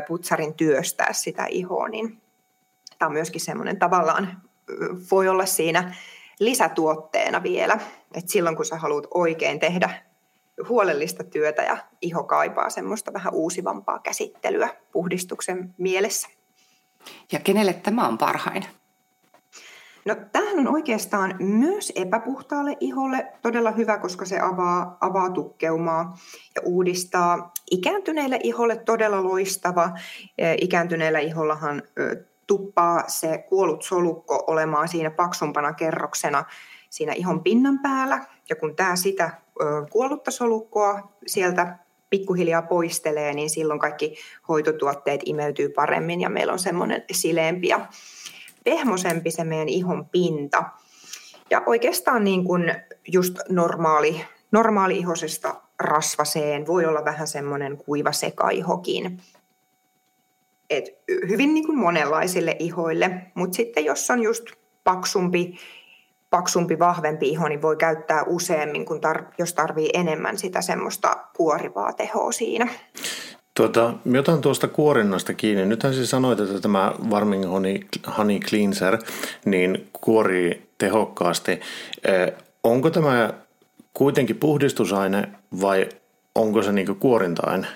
putsarin 0.09 0.55
työstää 0.55 1.13
sitä 1.13 1.47
ihoa, 1.47 1.89
niin 1.89 2.21
tämä 2.99 3.07
on 3.07 3.13
myöskin 3.13 3.41
semmoinen 3.41 3.79
tavallaan, 3.79 4.43
voi 5.11 5.29
olla 5.29 5.47
siinä 5.47 5.95
lisätuotteena 6.41 7.43
vielä, 7.43 7.79
että 8.15 8.33
silloin 8.33 8.57
kun 8.57 8.65
sä 8.65 8.77
haluat 8.77 9.07
oikein 9.15 9.61
tehdä 9.61 9.91
huolellista 10.69 11.25
työtä 11.25 11.63
ja 11.63 11.77
iho 12.01 12.25
kaipaa 12.25 12.71
semmoista 12.71 13.13
vähän 13.13 13.35
uusivampaa 13.35 13.99
käsittelyä 13.99 14.69
puhdistuksen 14.93 15.75
mielessä. 15.79 16.29
Ja 17.33 17.41
kenelle 17.41 17.73
tämä 17.73 18.09
on 18.09 18.19
parhain? 18.19 18.65
No, 20.05 20.17
tämähän 20.33 20.59
on 20.59 20.69
oikeastaan 20.69 21.35
myös 21.39 21.93
epäpuhtaalle 21.97 22.77
iholle 22.81 23.33
todella 23.43 23.71
hyvä, 23.71 23.99
koska 23.99 24.25
se 24.25 24.41
avaa, 24.41 24.97
avaa 25.01 25.31
tukkeumaa 25.31 26.19
ja 26.55 26.63
uudistaa. 26.65 27.53
Ikääntyneelle 27.71 28.41
iholle 28.43 28.77
todella 28.77 29.23
loistava. 29.23 29.91
Ikääntyneellä 30.61 31.19
ihollahan 31.19 31.83
tuppaa 32.47 33.05
se 33.07 33.39
kuollut 33.39 33.83
solukko 33.83 34.45
olemaan 34.47 34.89
siinä 34.89 35.11
paksumpana 35.11 35.73
kerroksena 35.73 36.45
siinä 36.91 37.13
ihon 37.13 37.43
pinnan 37.43 37.79
päällä. 37.79 38.27
Ja 38.49 38.57
kun 38.57 38.77
tämä 38.77 38.97
sitä 38.97 39.31
kuollutta 39.91 40.31
solukkoa 40.31 41.13
sieltä 41.27 41.79
pikkuhiljaa 42.11 42.63
poistelee, 42.63 43.35
niin 43.35 43.51
silloin 43.51 43.81
kaikki 43.81 44.17
hoitotuotteet 44.49 45.21
imeytyy 45.25 45.69
paremmin 45.69 46.21
ja 46.21 46.29
meillä 46.29 46.53
on 46.53 46.59
semmoinen 46.59 47.05
sileempi 47.13 47.69
ja 47.69 47.87
pehmosempi 48.65 49.31
se 49.31 49.45
meidän 49.45 49.69
ihon 49.69 50.07
pinta. 50.07 50.65
Ja 51.51 51.63
oikeastaan 51.67 52.25
niin 52.25 52.45
kuin 52.45 52.75
just 53.09 53.39
normaali, 53.49 54.21
normaali 54.53 54.99
ihosesta 54.99 55.63
rasvaseen 55.81 56.67
voi 56.67 56.85
olla 56.85 57.05
vähän 57.05 57.27
semmoinen 57.27 57.77
kuiva 57.77 58.13
sekaihokin. 58.13 59.21
Et 60.71 60.85
hyvin 61.29 61.55
niin 61.55 61.67
kuin 61.67 61.79
monenlaisille 61.79 62.57
ihoille, 62.59 63.11
mutta 63.35 63.57
sitten 63.57 63.85
jos 63.85 64.11
on 64.11 64.23
just 64.23 64.45
paksumpi 64.85 65.59
paksumpi, 66.31 66.79
vahvempi 66.79 67.29
iho, 67.29 67.49
niin 67.49 67.63
voi 67.63 67.77
käyttää 67.77 68.23
useammin, 68.23 68.85
kun 68.85 69.01
tar- 69.07 69.35
jos 69.39 69.55
tarvii 69.55 69.91
enemmän 69.95 70.39
sitä 70.39 70.61
semmoista 70.61 71.17
kuorivaa 71.37 71.93
tehoa 71.93 72.33
siinä. 72.33 72.69
Tuota, 73.57 73.95
otan 74.19 74.41
tuosta 74.41 74.69
kuorinnasta 74.69 75.35
kiinni. 75.35 75.67
Nythän 75.67 75.95
siis 75.95 76.11
sanoit, 76.11 76.41
että 76.41 76.61
tämä 76.61 76.93
Warming 77.11 77.51
Honey, 77.51 77.79
Honey 78.19 78.39
Cleanser 78.39 78.99
niin 79.45 79.89
kuorii 79.93 80.71
tehokkaasti. 80.79 81.53
Eh, 81.53 82.33
onko 82.65 82.91
tämä 82.91 83.35
kuitenkin 83.95 84.37
puhdistusaine 84.37 85.29
vai 85.61 85.89
onko 86.35 86.63
se 86.63 86.73
niin 86.73 86.97
kuorinta-aine? 86.97 87.67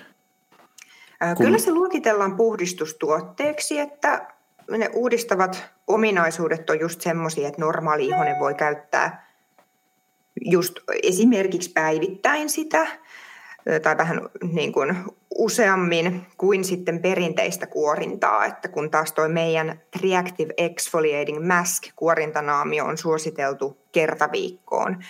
Kun... 1.37 1.47
Kyllä 1.47 1.59
se 1.59 1.73
luokitellaan 1.73 2.37
puhdistustuotteeksi, 2.37 3.79
että 3.79 4.27
ne 4.71 4.91
uudistavat 4.93 5.71
ominaisuudet 5.87 6.71
on 6.71 6.81
just 6.81 7.01
semmoisia, 7.01 7.49
että 7.49 7.61
normaali 7.61 8.07
ihonen 8.07 8.39
voi 8.41 8.55
käyttää 8.55 9.33
just 10.41 10.79
esimerkiksi 11.03 11.73
päivittäin 11.73 12.51
sitä 12.51 12.87
tai 13.83 13.97
vähän 13.97 14.21
niin 14.53 14.73
kuin 14.73 14.97
useammin 15.35 16.27
kuin 16.37 16.65
sitten 16.65 17.03
perinteistä 17.03 17.67
kuorintaa, 17.67 18.45
että 18.45 18.69
kun 18.69 18.91
taas 18.91 19.13
toi 19.13 19.29
meidän 19.29 19.81
Reactive 20.03 20.55
Exfoliating 20.57 21.47
Mask 21.47 21.83
kuorintanaamio 21.97 22.85
on 22.85 22.99
suositeltu 22.99 23.79
kertaviikkoon 23.93 25.05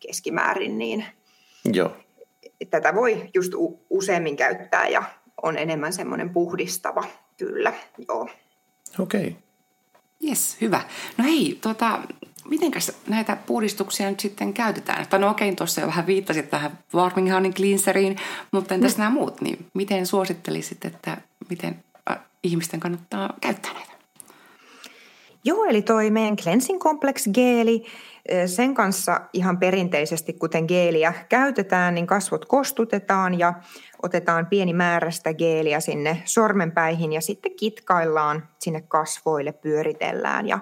keskimäärin, 0.00 0.78
niin 0.78 1.04
Joo. 1.72 1.96
tätä 2.70 2.94
voi 2.94 3.30
just 3.34 3.52
useammin 3.90 4.36
käyttää 4.36 4.88
ja 4.88 5.02
on 5.42 5.58
enemmän 5.58 5.92
semmoinen 5.92 6.30
puhdistava, 6.30 7.04
kyllä, 7.36 7.72
joo. 8.08 8.28
Okei. 8.98 9.20
Okay. 9.20 9.34
Yes, 10.24 10.56
hyvä. 10.60 10.80
No 11.16 11.24
hei, 11.24 11.58
tota, 11.60 12.00
mitenkäs 12.48 12.92
näitä 13.08 13.36
puhdistuksia 13.36 14.10
nyt 14.10 14.20
sitten 14.20 14.54
käytetään? 14.54 15.02
Että 15.02 15.18
no 15.18 15.30
okei, 15.30 15.54
tuossa 15.54 15.80
jo 15.80 15.86
vähän 15.86 16.06
viittasit 16.06 16.50
tähän 16.50 16.78
Warming 16.94 17.32
Honey 17.32 17.52
Cleanseriin, 17.52 18.16
mutta 18.52 18.74
entäs 18.74 18.96
mm. 18.96 18.98
nämä 18.98 19.10
muut, 19.10 19.40
niin 19.40 19.66
miten 19.74 20.06
suosittelisit, 20.06 20.84
että 20.84 21.16
miten 21.50 21.84
äh, 22.10 22.18
ihmisten 22.42 22.80
kannattaa 22.80 23.34
käyttää 23.40 23.72
näitä? 23.72 23.87
Joo, 25.44 25.64
eli 25.64 25.82
toi 25.82 26.10
meidän 26.10 26.36
Cleansing 26.36 26.80
Complex 26.80 27.28
geeli, 27.34 27.84
sen 28.46 28.74
kanssa 28.74 29.20
ihan 29.32 29.58
perinteisesti, 29.58 30.32
kuten 30.32 30.64
geeliä 30.68 31.14
käytetään, 31.28 31.94
niin 31.94 32.06
kasvot 32.06 32.44
kostutetaan 32.44 33.38
ja 33.38 33.54
otetaan 34.02 34.46
pieni 34.46 34.72
määrä 34.72 35.10
sitä 35.10 35.34
geeliä 35.34 35.80
sinne 35.80 36.22
sormenpäihin 36.24 37.12
ja 37.12 37.20
sitten 37.20 37.56
kitkaillaan 37.56 38.48
sinne 38.58 38.80
kasvoille, 38.80 39.52
pyöritellään 39.52 40.48
ja 40.48 40.58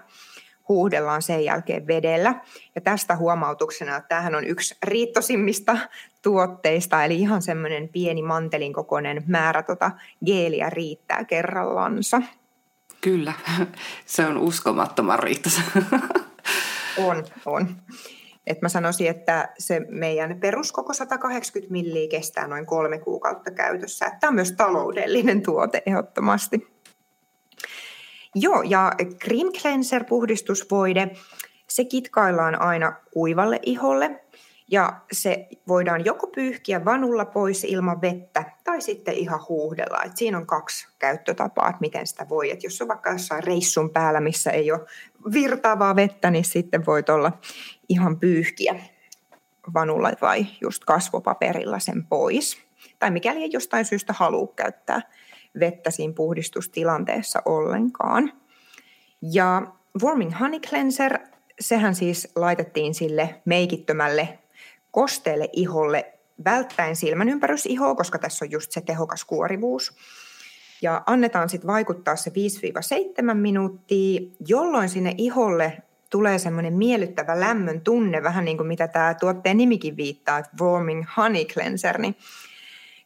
huuhdellaan 0.68 1.22
sen 1.22 1.44
jälkeen 1.44 1.86
vedellä. 1.86 2.34
Ja 2.74 2.80
tästä 2.80 3.16
huomautuksena, 3.16 3.96
että 3.96 4.08
tämähän 4.08 4.34
on 4.34 4.44
yksi 4.44 4.76
riittosimmista 4.82 5.78
tuotteista, 6.22 7.04
eli 7.04 7.16
ihan 7.16 7.42
semmoinen 7.42 7.88
pieni 7.88 8.22
mantelin 8.22 8.72
kokoinen 8.72 9.24
määrä 9.26 9.62
tota 9.62 9.90
geeliä 10.26 10.70
riittää 10.70 11.24
kerrallansa. 11.24 12.22
Kyllä, 13.00 13.32
se 14.06 14.26
on 14.26 14.38
uskomattoman 14.38 15.18
riittosa. 15.18 15.60
On, 16.98 17.24
on. 17.46 17.76
Et 18.46 18.62
mä 18.62 18.68
sanoisin, 18.68 19.10
että 19.10 19.48
se 19.58 19.80
meidän 19.88 20.40
peruskoko 20.40 20.92
180 20.92 21.72
milliä 21.72 22.08
kestää 22.08 22.46
noin 22.46 22.66
kolme 22.66 22.98
kuukautta 22.98 23.50
käytössä. 23.50 24.06
Tämä 24.20 24.28
on 24.28 24.34
myös 24.34 24.52
taloudellinen 24.52 25.42
tuote 25.42 25.82
ehdottomasti. 25.86 26.66
Joo, 28.34 28.62
ja 28.62 28.92
Cream 29.24 29.52
Cleanser 29.60 30.04
puhdistusvoide, 30.04 31.10
se 31.68 31.84
kitkaillaan 31.84 32.60
aina 32.60 32.92
kuivalle 33.12 33.60
iholle 33.62 34.24
ja 34.70 35.00
se 35.12 35.48
voidaan 35.68 36.04
joko 36.04 36.26
pyyhkiä 36.26 36.84
vanulla 36.84 37.24
pois 37.24 37.64
ilman 37.64 38.00
vettä 38.00 38.55
tai 38.76 38.82
sitten 38.82 39.14
ihan 39.14 39.40
huuhdella. 39.48 40.02
Et 40.02 40.16
siinä 40.16 40.38
on 40.38 40.46
kaksi 40.46 40.88
käyttötapaa, 40.98 41.68
että 41.68 41.80
miten 41.80 42.06
sitä 42.06 42.28
voi. 42.28 42.50
Et 42.50 42.62
jos 42.62 42.82
on 42.82 42.88
vaikka 42.88 43.10
jossain 43.10 43.44
reissun 43.44 43.90
päällä, 43.90 44.20
missä 44.20 44.50
ei 44.50 44.72
ole 44.72 44.80
virtaavaa 45.32 45.96
vettä, 45.96 46.30
niin 46.30 46.44
sitten 46.44 46.86
voit 46.86 47.08
olla 47.08 47.32
ihan 47.88 48.20
pyyhkiä 48.20 48.80
vanulla 49.74 50.12
vai 50.20 50.46
just 50.60 50.84
kasvopaperilla 50.84 51.78
sen 51.78 52.06
pois. 52.06 52.58
Tai 52.98 53.10
mikäli 53.10 53.42
ei 53.42 53.50
jostain 53.52 53.84
syystä 53.84 54.12
halua 54.12 54.52
käyttää 54.56 55.02
vettä 55.60 55.90
siinä 55.90 56.14
puhdistustilanteessa 56.14 57.42
ollenkaan. 57.44 58.32
Ja 59.22 59.62
Warming 60.02 60.40
Honey 60.40 60.60
Cleanser, 60.60 61.18
sehän 61.60 61.94
siis 61.94 62.28
laitettiin 62.34 62.94
sille 62.94 63.42
meikittömälle 63.44 64.38
kosteelle 64.90 65.48
iholle 65.52 66.15
välttäen 66.44 66.96
silmänympärysihoa, 66.96 67.94
koska 67.94 68.18
tässä 68.18 68.44
on 68.44 68.50
just 68.50 68.72
se 68.72 68.80
tehokas 68.80 69.24
kuorivuus. 69.24 69.96
Ja 70.82 71.02
annetaan 71.06 71.48
sitten 71.48 71.68
vaikuttaa 71.68 72.16
se 72.16 72.32
5-7 73.30 73.34
minuuttia, 73.34 74.20
jolloin 74.48 74.88
sinne 74.88 75.14
iholle 75.18 75.82
tulee 76.10 76.38
semmoinen 76.38 76.72
miellyttävä 76.72 77.40
lämmön 77.40 77.80
tunne, 77.80 78.22
vähän 78.22 78.44
niin 78.44 78.56
kuin 78.56 78.66
mitä 78.66 78.88
tämä 78.88 79.14
tuotteen 79.14 79.56
nimikin 79.56 79.96
viittaa, 79.96 80.38
että 80.38 80.64
warming 80.64 81.04
honey 81.16 81.44
cleanser, 81.44 81.98
niin 81.98 82.16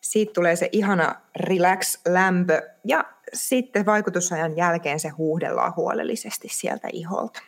siitä 0.00 0.32
tulee 0.32 0.56
se 0.56 0.68
ihana 0.72 1.14
relax-lämpö 1.36 2.62
ja 2.84 3.04
sitten 3.34 3.86
vaikutusajan 3.86 4.56
jälkeen 4.56 5.00
se 5.00 5.08
huuhdellaan 5.08 5.72
huolellisesti 5.76 6.48
sieltä 6.50 6.88
iholta. 6.92 7.42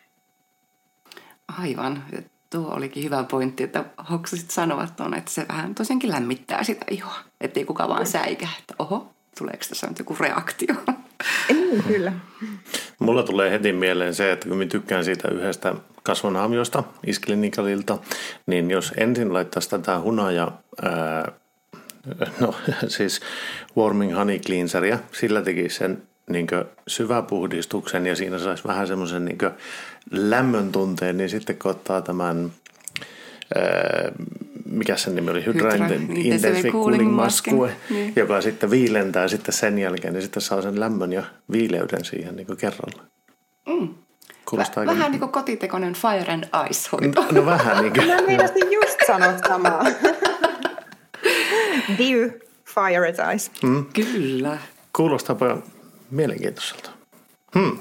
Aivan. 1.59 2.05
Tuo 2.53 2.75
olikin 2.75 3.05
hyvä 3.05 3.25
pointti, 3.25 3.63
että 3.63 3.85
hoksasit 4.11 4.51
sanoa 4.51 4.87
tuonne, 4.97 5.17
että 5.17 5.31
se 5.31 5.47
vähän 5.49 5.75
tosiaankin 5.75 6.11
lämmittää 6.11 6.65
sitä 6.65 6.85
ihoa. 6.91 7.19
Että 7.41 7.61
ei 7.61 7.65
kukaan 7.65 7.89
vaan 7.89 8.07
säikä, 8.07 8.49
että 8.61 8.75
oho, 8.79 9.13
tuleeko 9.39 9.65
tässä 9.69 9.87
nyt 9.87 9.99
joku 9.99 10.17
reaktio. 10.21 10.75
Ei, 11.49 11.83
kyllä. 11.87 12.13
Mulla 12.99 13.23
tulee 13.23 13.51
heti 13.51 13.73
mieleen 13.73 14.15
se, 14.15 14.33
että 14.33 14.49
kun 14.49 14.59
mä 14.59 14.67
tykkään 14.67 15.05
siitä 15.05 15.29
yhdestä 15.29 15.75
kasvonaamiosta 16.03 16.83
Isklinikalilta, 17.07 17.99
niin 18.47 18.71
jos 18.71 18.93
ensin 18.97 19.33
laittaisi 19.33 19.71
tätä 19.71 20.01
hunaja, 20.01 20.53
ää, 20.83 21.33
no 22.41 22.55
siis 22.97 23.21
Warming 23.77 24.15
Honey 24.17 24.39
Cleanseria, 24.39 24.99
sillä 25.13 25.43
teki 25.43 25.69
sen 25.69 26.03
niin 26.31 26.47
syväpuhdistuksen 26.89 28.07
ja 28.07 28.17
siinä 28.17 28.39
saisi 28.39 28.65
vähän 28.65 28.87
semmoisen 28.87 29.25
niin 29.25 29.39
lämmön 30.11 30.73
tunteen, 30.73 31.17
niin 31.17 31.31
sitten 31.31 31.59
kun 31.59 31.71
ottaa 31.71 32.03
tämän 32.03 32.53
mikä 34.73 34.97
sen 34.97 35.15
nimi 35.15 35.31
oli, 35.31 35.47
Hydra, 35.47 35.73
Hydra 35.73 35.87
Intensive 36.15 36.71
Cooling 36.71 37.15
Maskue, 37.15 37.77
niin. 37.91 38.13
joka 38.17 38.41
sitten 38.41 38.71
viilentää 38.71 39.29
sitten 39.29 39.55
sen 39.55 39.79
jälkeen, 39.79 40.15
niin 40.15 40.23
sitten 40.23 40.43
saa 40.43 40.63
sen 40.63 40.81
lämmön 40.81 41.13
ja 41.13 41.23
viileyden 41.53 42.05
siihen 42.05 42.37
niin 42.37 42.57
kerralla. 42.57 43.03
Mm. 43.69 43.89
Kuulostaa 44.45 44.87
Väh, 44.87 44.95
vähän 44.95 45.11
niin 45.11 45.21
kuin 45.21 45.33
kotitekoinen 45.33 45.95
fire 45.95 46.33
and 46.33 46.45
ice 46.71 46.89
hoito. 46.93 47.21
No, 47.23 47.29
no 47.31 47.47
vähän 47.47 47.83
niin 47.83 47.93
kuin. 47.93 48.07
Mä 48.17 48.23
meinasin 48.27 48.73
just 48.73 48.99
sanoa 49.07 49.39
samaa. 49.49 49.85
Dew, 51.99 52.31
fire 52.65 53.09
and 53.09 53.35
ice. 53.35 53.51
Mm. 53.63 53.85
Kyllä. 53.85 54.59
Kuulostaapa 54.97 55.59
mielenkiintoiselta. 56.11 56.91
Hmm. 57.59 57.79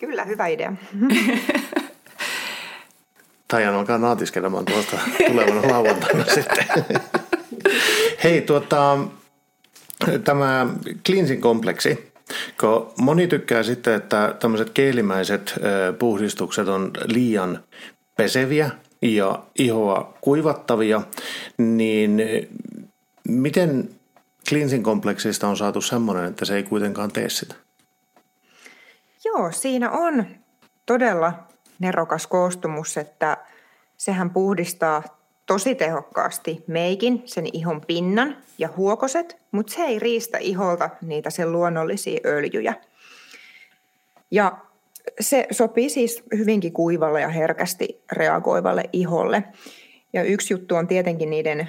Kyllä, 0.00 0.24
hyvä 0.24 0.46
idea. 0.46 0.72
Tajan 3.48 3.74
alkaa 3.74 3.98
naatiskelemaan 3.98 4.64
tuosta 4.64 4.98
tulevana 5.26 5.68
lauantaina 5.68 6.24
sitten. 6.34 6.64
Hei, 8.24 8.40
tuota, 8.40 8.98
tämä 10.24 10.66
cleansing 11.06 11.42
kompleksi, 11.42 12.12
kun 12.60 12.92
moni 13.00 13.26
tykkää 13.26 13.62
sitten, 13.62 13.94
että 13.94 14.34
tämmöiset 14.40 14.70
keelimäiset 14.70 15.54
puhdistukset 15.98 16.68
on 16.68 16.90
liian 17.04 17.64
peseviä 18.16 18.70
ja 19.02 19.42
ihoa 19.58 20.14
kuivattavia, 20.20 21.02
niin 21.58 22.22
miten 23.28 23.90
cleansing 24.48 24.84
kompleksista 24.84 25.48
on 25.48 25.56
saatu 25.56 25.80
semmoinen, 25.80 26.24
että 26.24 26.44
se 26.44 26.56
ei 26.56 26.62
kuitenkaan 26.62 27.12
tee 27.12 27.28
sitä? 27.28 27.54
Joo, 29.34 29.52
siinä 29.52 29.90
on 29.90 30.26
todella 30.86 31.32
nerokas 31.78 32.26
koostumus, 32.26 32.96
että 32.96 33.36
sehän 33.96 34.30
puhdistaa 34.30 35.02
tosi 35.46 35.74
tehokkaasti 35.74 36.64
meikin, 36.66 37.22
sen 37.24 37.46
ihon 37.52 37.80
pinnan 37.86 38.36
ja 38.58 38.68
huokoset, 38.76 39.36
mutta 39.52 39.72
se 39.72 39.82
ei 39.82 39.98
riistä 39.98 40.38
iholta 40.38 40.90
niitä 41.02 41.30
sen 41.30 41.52
luonnollisia 41.52 42.20
öljyjä. 42.24 42.74
Ja 44.30 44.58
se 45.20 45.46
sopii 45.50 45.90
siis 45.90 46.22
hyvinkin 46.36 46.72
kuivalle 46.72 47.20
ja 47.20 47.28
herkästi 47.28 48.04
reagoivalle 48.12 48.84
iholle. 48.92 49.44
Ja 50.12 50.22
yksi 50.22 50.54
juttu 50.54 50.74
on 50.74 50.88
tietenkin 50.88 51.30
niiden 51.30 51.68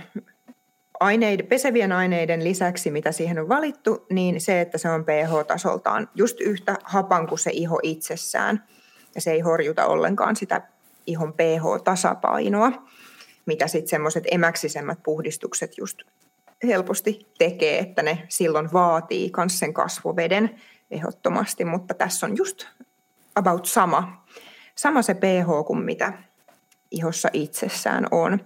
aineiden, 1.01 1.47
pesevien 1.47 1.91
aineiden 1.91 2.43
lisäksi, 2.43 2.91
mitä 2.91 3.11
siihen 3.11 3.39
on 3.39 3.49
valittu, 3.49 4.05
niin 4.09 4.41
se, 4.41 4.61
että 4.61 4.77
se 4.77 4.89
on 4.89 5.05
pH-tasoltaan 5.05 6.09
just 6.15 6.41
yhtä 6.41 6.75
hapan 6.83 7.27
kuin 7.27 7.39
se 7.39 7.51
iho 7.53 7.79
itsessään. 7.83 8.63
Ja 9.15 9.21
se 9.21 9.31
ei 9.31 9.39
horjuta 9.39 9.85
ollenkaan 9.85 10.35
sitä 10.35 10.61
ihon 11.07 11.33
pH-tasapainoa, 11.33 12.71
mitä 13.45 13.67
sitten 13.67 13.89
semmoiset 13.89 14.23
emäksisemmät 14.31 14.99
puhdistukset 15.03 15.77
just 15.77 15.97
helposti 16.63 17.31
tekee, 17.37 17.79
että 17.79 18.03
ne 18.03 18.25
silloin 18.29 18.73
vaatii 18.73 19.31
myös 19.37 19.59
sen 19.59 19.73
kasvoveden 19.73 20.55
ehdottomasti, 20.91 21.65
mutta 21.65 21.93
tässä 21.93 22.25
on 22.25 22.37
just 22.37 22.67
about 23.35 23.65
sama, 23.65 24.25
sama 24.75 25.01
se 25.01 25.13
pH 25.13 25.65
kuin 25.67 25.79
mitä 25.79 26.13
ihossa 26.91 27.29
itsessään 27.33 28.07
on. 28.11 28.39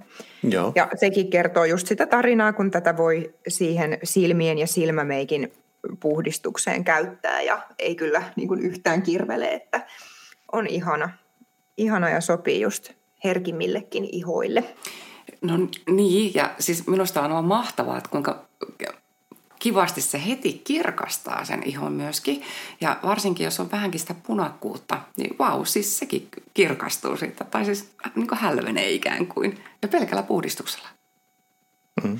Joo. 0.43 0.71
Ja 0.75 0.89
sekin 0.95 1.29
kertoo 1.29 1.65
just 1.65 1.87
sitä 1.87 2.05
tarinaa, 2.05 2.53
kun 2.53 2.71
tätä 2.71 2.97
voi 2.97 3.33
siihen 3.47 3.97
silmien 4.03 4.57
ja 4.57 4.67
silmämeikin 4.67 5.53
puhdistukseen 5.99 6.83
käyttää 6.83 7.41
ja 7.41 7.61
ei 7.79 7.95
kyllä 7.95 8.23
niin 8.35 8.47
kuin 8.47 8.59
yhtään 8.59 9.01
kirvele, 9.01 9.53
että 9.53 9.87
on 10.51 10.67
ihana, 10.67 11.09
ihana 11.77 12.09
ja 12.09 12.21
sopii 12.21 12.61
just 12.61 12.91
herkimmillekin 13.23 14.07
ihoille. 14.11 14.63
No 15.41 15.53
niin, 15.89 16.31
ja 16.35 16.55
siis 16.59 16.87
minusta 16.87 17.21
on 17.21 17.31
aivan 17.31 17.45
mahtavaa, 17.45 17.97
että 17.97 18.09
kuinka 18.09 18.45
kivasti 19.65 20.01
se 20.01 20.25
heti 20.27 20.61
kirkastaa 20.63 21.45
sen 21.45 21.63
ihon 21.63 21.93
myöskin. 21.93 22.41
Ja 22.81 22.99
varsinkin, 23.03 23.43
jos 23.43 23.59
on 23.59 23.71
vähänkin 23.71 23.99
sitä 23.99 24.15
punakkuutta, 24.27 25.01
niin 25.17 25.35
vau, 25.39 25.57
wow, 25.57 25.65
siis 25.65 25.97
sekin 25.97 26.27
kirkastuu 26.53 27.17
siitä. 27.17 27.43
Tai 27.43 27.65
siis 27.65 27.91
niin 28.15 28.27
kuin 28.27 28.39
hälvenee 28.39 28.91
ikään 28.91 29.27
kuin. 29.27 29.59
Ja 29.81 29.87
pelkällä 29.87 30.23
puhdistuksella. 30.23 30.87
Mm. 32.03 32.19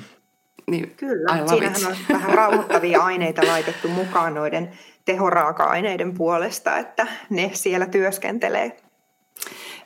Niin, 0.66 0.94
Kyllä, 0.96 1.46
siinähän 1.48 1.86
on 1.86 1.96
vähän 2.08 2.34
rauhoittavia 2.34 3.00
aineita 3.02 3.46
laitettu 3.46 3.88
mukaan 3.88 4.34
noiden 4.34 4.72
tehoraaka-aineiden 5.04 6.14
puolesta, 6.14 6.78
että 6.78 7.06
ne 7.30 7.50
siellä 7.54 7.86
työskentelee 7.86 8.76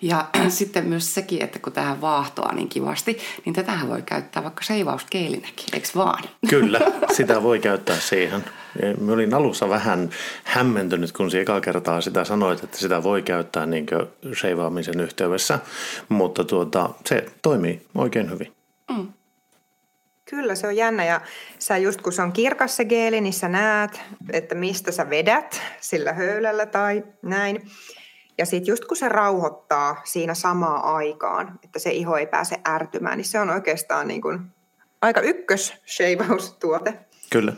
ja 0.02 0.28
sitten 0.48 0.86
myös 0.86 1.14
sekin, 1.14 1.42
että 1.42 1.58
kun 1.58 1.72
tähän 1.72 2.00
vaahtoa 2.00 2.52
niin 2.52 2.68
kivasti, 2.68 3.18
niin 3.44 3.52
tätähän 3.52 3.88
voi 3.88 4.02
käyttää 4.02 4.42
vaikka 4.42 4.64
seivauskeelinäkin, 4.64 5.66
eikö 5.72 5.88
vaan? 5.96 6.24
Kyllä, 6.50 6.80
sitä 7.12 7.42
voi 7.42 7.58
käyttää 7.58 8.00
siihen. 8.00 8.44
Mä 9.00 9.12
olin 9.12 9.34
alussa 9.34 9.68
vähän 9.68 10.10
hämmentynyt, 10.44 11.12
kun 11.12 11.36
eka 11.36 11.60
kertaa 11.60 12.00
sitä 12.00 12.24
sanoit, 12.24 12.64
että 12.64 12.78
sitä 12.78 13.02
voi 13.02 13.22
käyttää 13.22 13.66
niin 13.66 13.86
seivaamisen 14.40 15.00
yhteydessä, 15.00 15.58
mutta 16.08 16.44
tuota, 16.44 16.90
se 17.06 17.26
toimii 17.42 17.86
oikein 17.94 18.30
hyvin. 18.30 18.52
Mm. 18.90 19.12
Kyllä, 20.30 20.54
se 20.54 20.66
on 20.66 20.76
jännä 20.76 21.04
ja 21.04 21.20
sä 21.58 21.76
just 21.76 22.02
kun 22.02 22.12
se 22.12 22.22
on 22.22 22.32
kirkas 22.32 22.76
se 22.76 22.84
geeli, 22.84 23.20
niin 23.20 23.32
sä 23.32 23.48
näet, 23.48 24.00
että 24.32 24.54
mistä 24.54 24.92
sä 24.92 25.10
vedät 25.10 25.60
sillä 25.80 26.12
höylällä 26.12 26.66
tai 26.66 27.04
näin. 27.22 27.70
Ja 28.40 28.46
sitten 28.46 28.72
just 28.72 28.84
kun 28.84 28.96
se 28.96 29.08
rauhoittaa 29.08 30.00
siinä 30.04 30.34
samaa 30.34 30.96
aikaan, 30.96 31.58
että 31.64 31.78
se 31.78 31.90
iho 31.90 32.16
ei 32.16 32.26
pääse 32.26 32.56
ärtymään, 32.68 33.16
niin 33.16 33.24
se 33.24 33.40
on 33.40 33.50
oikeastaan 33.50 34.08
niin 34.08 34.22
kuin 34.22 34.40
aika 35.02 35.20
ykkös 35.20 35.74
tuote 36.60 36.98
Kyllä. 37.30 37.52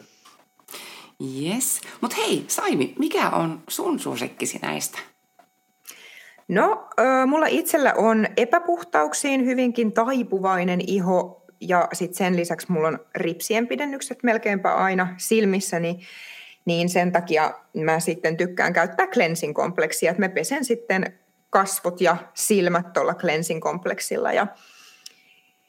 Yes. 1.43 1.81
Mutta 2.01 2.17
hei, 2.17 2.45
Saimi, 2.49 2.95
mikä 2.99 3.31
on 3.31 3.63
sun 3.69 3.99
suosikkisi 3.99 4.59
näistä? 4.63 4.99
No, 6.49 6.89
äh, 7.01 7.27
mulla 7.27 7.47
itsellä 7.47 7.95
on 7.97 8.27
epäpuhtauksiin 8.37 9.47
hyvinkin 9.47 9.93
taipuvainen 9.93 10.81
iho 10.87 11.47
ja 11.61 11.89
sitten 11.93 12.17
sen 12.17 12.37
lisäksi 12.37 12.73
mulla 12.73 12.89
on 12.89 12.99
ripsien 13.15 13.69
pidennykset 13.69 14.23
melkeinpä 14.23 14.75
aina 14.75 15.15
silmissäni, 15.19 15.93
niin 15.93 16.07
sen 16.87 17.13
takia 17.13 17.55
mä 17.75 18.01
sitten 18.01 18.37
tykkään 18.37 18.73
käyttää 18.73 19.07
cleansing 19.07 19.55
kompleksia, 19.55 20.11
että 20.11 20.23
mä 20.23 20.29
pesen 20.29 20.65
sitten 20.65 21.19
kasvot 21.51 22.01
ja 22.01 22.17
silmät 22.35 22.93
tuolla 22.93 23.15
cleansing 23.15 23.61
kompleksilla 23.61 24.33
ja 24.33 24.47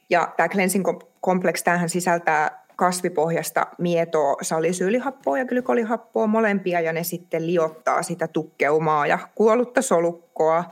ja 0.09 0.33
tämä 0.37 0.49
cleansing 0.49 0.85
complex, 1.25 1.63
tämähän 1.63 1.89
sisältää 1.89 2.63
kasvipohjasta 2.75 3.67
mietoa, 3.77 4.35
salisyylihappoa 4.41 5.37
ja 5.37 5.45
glykolihappoa 5.45 6.27
molempia 6.27 6.81
ja 6.81 6.93
ne 6.93 7.03
sitten 7.03 7.47
liottaa 7.47 8.03
sitä 8.03 8.27
tukkeumaa 8.27 9.07
ja 9.07 9.19
kuollutta 9.35 9.81
solukkoa, 9.81 10.63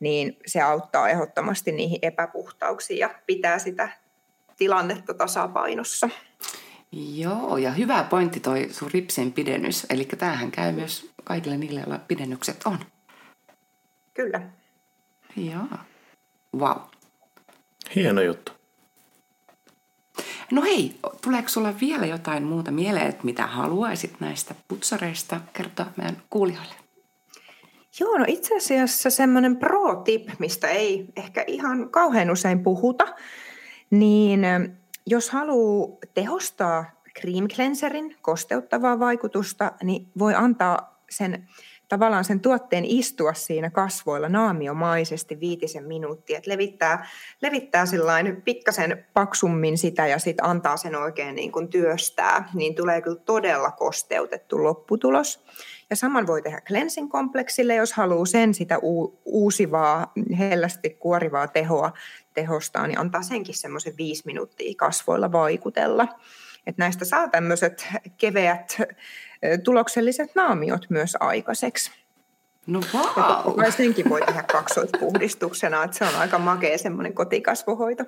niin 0.00 0.38
se 0.46 0.60
auttaa 0.60 1.08
ehdottomasti 1.08 1.72
niihin 1.72 1.98
epäpuhtauksiin 2.02 2.98
ja 2.98 3.10
pitää 3.26 3.58
sitä 3.58 3.88
tilannetta 4.56 5.14
tasapainossa. 5.14 6.08
Joo, 6.92 7.56
ja 7.56 7.70
hyvä 7.72 8.04
pointti 8.04 8.40
toi 8.40 8.68
sun 8.70 8.90
ripsen 8.90 9.32
pidennys. 9.32 9.86
Eli 9.90 10.04
tämähän 10.04 10.50
käy 10.50 10.72
myös 10.72 11.10
kaikille 11.24 11.56
niille, 11.56 11.80
joilla 11.80 11.98
pidennykset 12.08 12.60
on. 12.64 12.78
Kyllä. 14.14 14.42
Joo. 15.36 15.78
Wow. 16.56 16.78
Hieno 17.94 18.22
juttu. 18.22 18.52
No 20.50 20.62
hei, 20.62 20.96
tuleeko 21.22 21.48
sulla 21.48 21.74
vielä 21.80 22.06
jotain 22.06 22.42
muuta 22.42 22.70
mieleen, 22.70 23.06
että 23.06 23.24
mitä 23.24 23.46
haluaisit 23.46 24.20
näistä 24.20 24.54
putsareista 24.68 25.40
kertoa 25.52 25.86
meidän 25.96 26.22
kuulijoille? 26.30 26.74
Joo, 28.00 28.18
no 28.18 28.24
itse 28.28 28.56
asiassa 28.56 29.10
semmoinen 29.10 29.56
pro-tip, 29.56 30.28
mistä 30.38 30.68
ei 30.68 31.06
ehkä 31.16 31.44
ihan 31.46 31.90
kauhean 31.90 32.30
usein 32.30 32.62
puhuta, 32.62 33.04
niin 33.90 34.40
jos 35.06 35.30
haluaa 35.30 35.98
tehostaa 36.14 36.84
cream 37.20 37.48
cleanserin 37.48 38.16
kosteuttavaa 38.22 38.98
vaikutusta, 38.98 39.72
niin 39.82 40.06
voi 40.18 40.34
antaa 40.34 41.02
sen 41.10 41.48
tavallaan 41.92 42.24
sen 42.24 42.40
tuotteen 42.40 42.84
istua 42.84 43.34
siinä 43.34 43.70
kasvoilla 43.70 44.28
naamiomaisesti 44.28 45.40
viitisen 45.40 45.84
minuuttia, 45.84 46.38
että 46.38 46.50
levittää, 46.50 47.08
levittää 47.42 47.86
sillain 47.86 48.42
pikkasen 48.42 49.06
paksummin 49.14 49.78
sitä 49.78 50.06
ja 50.06 50.18
sitten 50.18 50.44
antaa 50.44 50.76
sen 50.76 50.96
oikein 50.96 51.34
niin 51.34 51.52
kuin 51.52 51.68
työstää, 51.68 52.48
niin 52.54 52.74
tulee 52.74 53.02
kyllä 53.02 53.20
todella 53.26 53.70
kosteutettu 53.70 54.62
lopputulos. 54.62 55.44
Ja 55.92 55.96
saman 55.96 56.26
voi 56.26 56.42
tehdä 56.42 56.60
cleansing 56.60 57.10
kompleksille, 57.10 57.74
jos 57.74 57.92
haluaa 57.92 58.26
sen 58.26 58.54
sitä 58.54 58.78
uusivaa, 59.24 60.12
hellästi 60.38 60.90
kuorivaa 60.90 61.48
tehoa 61.48 61.92
tehostaa, 62.34 62.86
niin 62.86 62.98
antaa 62.98 63.22
senkin 63.22 63.54
semmoisen 63.54 63.96
viisi 63.96 64.22
minuuttia 64.26 64.74
kasvoilla 64.76 65.32
vaikutella. 65.32 66.08
että 66.66 66.82
näistä 66.82 67.04
saa 67.04 67.28
tämmöiset 67.28 67.88
keveät 68.16 68.76
tulokselliset 69.64 70.34
naamiot 70.34 70.90
myös 70.90 71.16
aikaiseksi. 71.20 71.90
No 72.66 72.80
wow. 72.94 73.64
Ja 73.64 73.70
senkin 73.70 74.08
voi 74.08 74.20
tehdä 74.26 74.42
kaksoispuhdistuksena, 74.42 75.84
että 75.84 75.98
se 75.98 76.04
on 76.04 76.16
aika 76.16 76.38
makea 76.38 76.78
semmoinen 76.78 77.14
kotikasvohoito. 77.14 78.04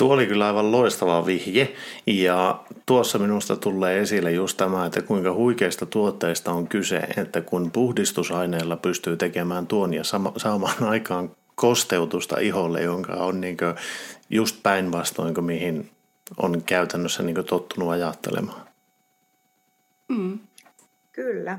Tuo 0.00 0.14
oli 0.14 0.26
kyllä 0.26 0.46
aivan 0.46 0.72
loistava 0.72 1.26
vihje 1.26 1.74
ja 2.06 2.64
tuossa 2.86 3.18
minusta 3.18 3.56
tulee 3.56 4.00
esille 4.00 4.32
just 4.32 4.56
tämä, 4.56 4.86
että 4.86 5.02
kuinka 5.02 5.32
huikeista 5.34 5.86
tuotteista 5.86 6.52
on 6.52 6.68
kyse, 6.68 6.96
että 7.16 7.40
kun 7.40 7.70
puhdistusaineella 7.70 8.76
pystyy 8.76 9.16
tekemään 9.16 9.66
tuon 9.66 9.94
ja 9.94 10.04
sama, 10.04 10.32
saamaan 10.36 10.84
aikaan 10.84 11.30
kosteutusta 11.54 12.38
iholle, 12.38 12.82
jonka 12.82 13.12
on 13.12 13.40
niin 13.40 13.56
just 14.30 14.62
päinvastoin 14.62 15.34
kuin 15.34 15.44
mihin 15.44 15.90
on 16.36 16.62
käytännössä 16.62 17.22
niin 17.22 17.44
tottunut 17.48 17.90
ajattelemaan. 17.90 18.66
Mm. 20.08 20.38
Kyllä. 21.12 21.58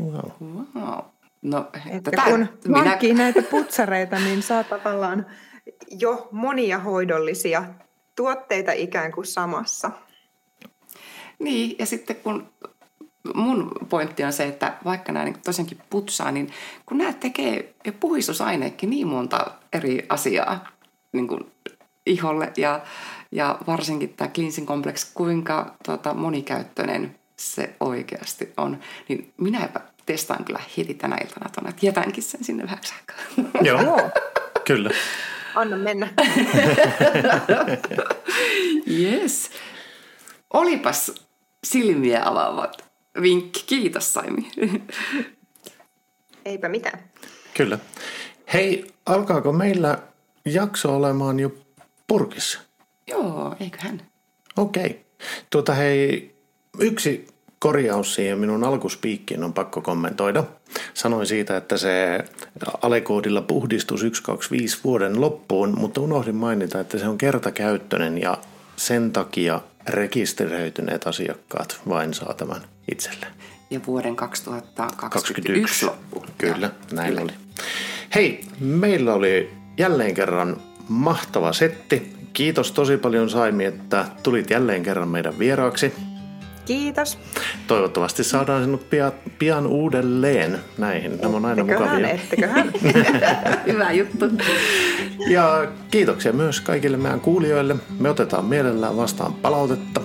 Wow. 0.00 0.30
wow. 0.74 0.98
No, 1.42 1.70
että 1.90 2.10
tätä, 2.10 2.22
kun 2.22 2.48
minä... 2.68 2.98
näitä 3.14 3.42
putsareita, 3.42 4.16
niin 4.16 4.42
saa 4.42 4.64
tavallaan 4.64 5.26
jo 5.90 6.28
monia 6.32 6.78
hoidollisia 6.78 7.64
tuotteita 8.16 8.72
ikään 8.72 9.12
kuin 9.12 9.26
samassa. 9.26 9.90
Niin, 11.38 11.76
ja 11.78 11.86
sitten 11.86 12.16
kun 12.16 12.48
mun 13.34 13.72
pointti 13.88 14.24
on 14.24 14.32
se, 14.32 14.44
että 14.44 14.74
vaikka 14.84 15.12
nämä 15.12 15.24
niin 15.24 15.40
tosiaankin 15.44 15.78
putsaa, 15.90 16.30
niin 16.30 16.50
kun 16.86 16.98
nämä 16.98 17.12
tekee 17.12 17.74
puhistusaineekin 18.00 18.90
niin 18.90 19.06
monta 19.06 19.50
eri 19.72 20.06
asiaa 20.08 20.68
niin 21.12 21.28
kuin 21.28 21.52
iholle 22.06 22.52
ja, 22.56 22.80
ja 23.32 23.58
varsinkin 23.66 24.08
tämä 24.08 24.30
cleansing 24.30 24.68
complex, 24.68 25.12
kuinka 25.14 25.74
tota, 25.86 26.14
monikäyttöinen 26.14 27.14
se 27.36 27.74
oikeasti 27.80 28.52
on, 28.56 28.80
niin 29.08 29.32
minä 29.36 29.68
testaan 30.06 30.44
kyllä 30.44 30.60
heti 30.76 30.94
tänä 30.94 31.16
iltana 31.24 31.50
tuonne, 31.54 31.70
että 31.70 31.86
jätänkin 31.86 32.22
sen 32.22 32.44
sinne 32.44 32.64
vähäksi 32.64 32.94
aikaa. 32.94 33.50
Joo, 33.62 34.10
kyllä. 34.66 34.90
Anna 35.54 35.76
mennä. 35.76 36.08
yes. 39.00 39.50
Olipas 40.52 41.14
silmiä 41.64 42.22
avaavat 42.24 42.84
vinkki. 43.22 43.64
Kiitos 43.66 44.12
Saimi. 44.12 44.50
Eipä 46.44 46.68
mitään. 46.68 47.10
Kyllä. 47.54 47.78
Hei, 48.52 48.92
alkaako 49.06 49.52
meillä 49.52 49.98
jakso 50.44 50.96
olemaan 50.96 51.40
jo 51.40 51.50
purkissa? 52.06 52.60
Joo, 53.06 53.56
eiköhän. 53.60 54.02
Okei. 54.56 54.86
Okay. 54.86 54.98
Tuota 55.50 55.74
hei, 55.74 56.34
yksi 56.78 57.26
korjaus 57.58 58.14
siihen 58.14 58.38
minun 58.38 58.64
alkuspiikkiin 58.64 59.44
on 59.44 59.52
pakko 59.52 59.80
kommentoida. 59.80 60.44
Sanoin 60.94 61.26
siitä, 61.26 61.56
että 61.56 61.76
se 61.76 62.24
alekoodilla 62.82 63.42
puhdistus 63.42 64.00
125 64.00 64.78
vuoden 64.84 65.20
loppuun, 65.20 65.74
mutta 65.78 66.00
unohdin 66.00 66.36
mainita, 66.36 66.80
että 66.80 66.98
se 66.98 67.08
on 67.08 67.18
kertakäyttöinen 67.18 68.20
ja 68.20 68.38
sen 68.76 69.12
takia 69.12 69.60
rekisteröityneet 69.88 71.06
asiakkaat 71.06 71.80
vain 71.88 72.14
saa 72.14 72.34
tämän 72.34 72.60
itselleen. 72.92 73.32
Ja 73.70 73.80
vuoden 73.86 74.16
2021 74.16 75.86
loppuun. 75.86 76.26
Kyllä, 76.38 76.70
näin 76.92 77.08
Kyllä. 77.08 77.22
oli. 77.22 77.32
Hei, 78.14 78.44
meillä 78.60 79.14
oli 79.14 79.50
jälleen 79.78 80.14
kerran 80.14 80.56
mahtava 80.88 81.52
setti. 81.52 82.14
Kiitos 82.32 82.72
tosi 82.72 82.96
paljon 82.96 83.30
Saimi, 83.30 83.64
että 83.64 84.04
tulit 84.22 84.50
jälleen 84.50 84.82
kerran 84.82 85.08
meidän 85.08 85.38
vieraaksi. 85.38 85.92
Kiitos. 86.66 87.18
Toivottavasti 87.66 88.24
saadaan 88.24 88.64
sinut 88.64 88.90
pian, 88.90 89.12
pian 89.38 89.66
uudelleen 89.66 90.58
näihin. 90.78 91.18
Nämä 91.20 91.36
on 91.36 91.44
aina 91.44 91.60
etteköhän, 91.60 91.88
mukavia. 91.88 92.08
Etteköhän. 92.08 92.72
Hyvä 93.66 93.92
juttu. 93.92 94.24
Ja 95.28 95.68
kiitoksia 95.90 96.32
myös 96.32 96.60
kaikille 96.60 96.96
meidän 96.96 97.20
kuulijoille. 97.20 97.76
Me 97.98 98.10
otetaan 98.10 98.44
mielellään 98.44 98.96
vastaan 98.96 99.34
palautetta. 99.34 100.00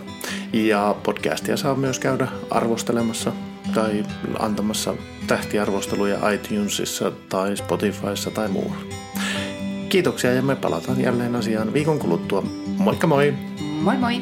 Ja 0.53 0.95
podcastia 1.03 1.57
saa 1.57 1.75
myös 1.75 1.99
käydä 1.99 2.27
arvostelemassa 2.49 3.31
tai 3.73 4.03
antamassa 4.39 4.93
tähtiarvosteluja 5.27 6.29
iTunesissa 6.29 7.11
tai 7.29 7.57
Spotifyssa 7.57 8.31
tai 8.31 8.47
muualla. 8.47 8.81
Kiitoksia 9.89 10.33
ja 10.33 10.41
me 10.41 10.55
palataan 10.55 11.01
jälleen 11.01 11.35
asiaan 11.35 11.73
viikon 11.73 11.99
kuluttua. 11.99 12.43
Moikka 12.77 13.07
moi! 13.07 13.33
Moi 13.81 13.97
moi! 13.97 14.21